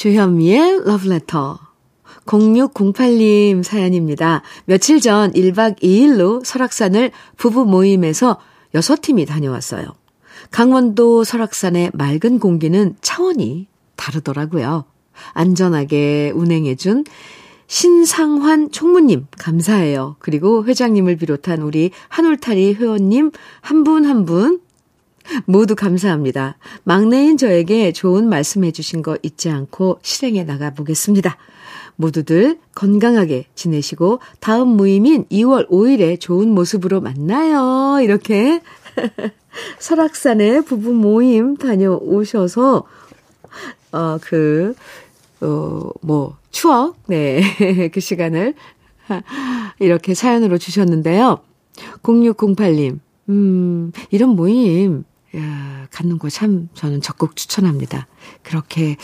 주현미의 0.00 0.84
러브레터 0.86 1.58
0608님 2.24 3.62
사연입니다. 3.62 4.40
며칠 4.64 4.98
전 4.98 5.30
1박 5.32 5.78
2일로 5.82 6.42
설악산을 6.42 7.10
부부 7.36 7.66
모임에서 7.66 8.38
6팀이 8.74 9.26
다녀왔어요. 9.28 9.84
강원도 10.50 11.22
설악산의 11.22 11.90
맑은 11.92 12.38
공기는 12.38 12.96
차원이 13.02 13.68
다르더라고요. 13.96 14.84
안전하게 15.34 16.32
운행해준 16.34 17.04
신상환 17.66 18.70
총무님, 18.70 19.26
감사해요. 19.36 20.16
그리고 20.18 20.64
회장님을 20.64 21.16
비롯한 21.16 21.60
우리 21.60 21.90
한울타리 22.08 22.72
회원님 22.72 23.32
한 23.60 23.84
분 23.84 24.06
한분 24.06 24.60
모두 25.44 25.74
감사합니다. 25.74 26.56
막내인 26.84 27.36
저에게 27.36 27.92
좋은 27.92 28.28
말씀 28.28 28.64
해주신 28.64 29.02
거 29.02 29.16
잊지 29.22 29.50
않고 29.50 29.98
실행해 30.02 30.44
나가 30.44 30.70
보겠습니다. 30.70 31.36
모두들 31.96 32.58
건강하게 32.74 33.46
지내시고 33.54 34.20
다음 34.40 34.68
모임인 34.68 35.26
2월 35.26 35.68
5일에 35.68 36.18
좋은 36.18 36.48
모습으로 36.48 37.00
만나요. 37.00 38.00
이렇게 38.02 38.60
설악산에 39.78 40.62
부부 40.62 40.92
모임 40.92 41.56
다녀오셔서 41.56 42.84
어, 43.92 44.18
그, 44.22 44.74
어, 45.40 45.90
뭐, 46.00 46.36
추억, 46.50 46.96
네, 47.06 47.42
그 47.92 48.00
시간을 48.00 48.54
이렇게 49.80 50.14
사연으로 50.14 50.58
주셨는데요. 50.58 51.40
0608님, 52.02 53.00
음, 53.28 53.92
이런 54.10 54.30
모임, 54.30 54.98
야, 55.00 55.09
갖는 55.90 56.18
거 56.18 56.28
참 56.28 56.68
저는 56.74 57.00
적극 57.00 57.36
추천합니다. 57.36 58.06
그렇게 58.42 58.96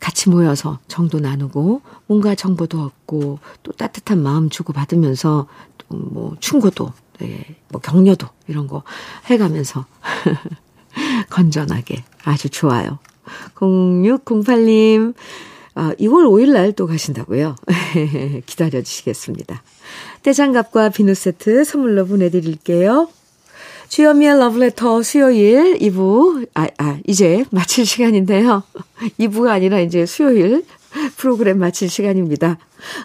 같이 0.00 0.28
모여서 0.30 0.78
정도 0.88 1.20
나누고 1.20 1.82
뭔가 2.06 2.34
정보도 2.34 2.82
얻고 2.82 3.38
또 3.62 3.72
따뜻한 3.72 4.22
마음 4.22 4.48
주고 4.50 4.72
받으면서 4.72 5.46
또 5.78 5.86
뭐 5.90 6.36
충고도 6.40 6.92
네, 7.18 7.56
뭐 7.70 7.80
격려도 7.80 8.28
이런 8.46 8.66
거 8.66 8.82
해가면서 9.26 9.86
건전하게. 11.30 12.04
아주 12.24 12.48
좋아요. 12.50 12.98
0608님, 13.54 15.14
아, 15.74 15.92
2월 15.98 16.24
5일 16.26 16.52
날 16.52 16.72
또 16.72 16.86
가신다고요? 16.86 17.56
기다려 18.46 18.82
주시겠습니다. 18.82 19.62
떼장갑과 20.22 20.90
비누 20.90 21.14
세트 21.14 21.64
선물로 21.64 22.06
보내드릴게요. 22.06 23.08
주현미의 23.88 24.38
러브레터 24.38 25.02
수요일 25.02 25.78
2부, 25.78 26.46
아, 26.54 26.68
아, 26.78 26.98
이제 27.06 27.44
마칠 27.50 27.86
시간인데요. 27.86 28.62
2부가 29.18 29.48
아니라 29.48 29.80
이제 29.80 30.04
수요일 30.06 30.64
프로그램 31.16 31.58
마칠 31.58 31.88
시간입니다. 31.88 32.58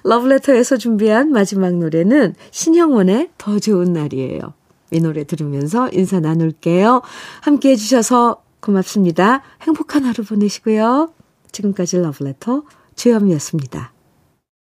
러브레터에서 0.03 0.77
준비한 0.77 1.31
마지막 1.31 1.73
노래는 1.73 2.35
신형원의 2.51 3.29
더 3.37 3.59
좋은 3.59 3.93
날이에요. 3.93 4.53
이 4.91 4.99
노래 4.99 5.23
들으면서 5.23 5.89
인사 5.93 6.19
나눌게요. 6.19 7.01
함께 7.41 7.71
해주셔서 7.71 8.43
고맙습니다. 8.59 9.41
행복한 9.61 10.03
하루 10.05 10.23
보내시고요. 10.23 11.11
지금까지 11.51 11.97
러브레터 11.97 12.63
주현미였습니다. 12.95 13.92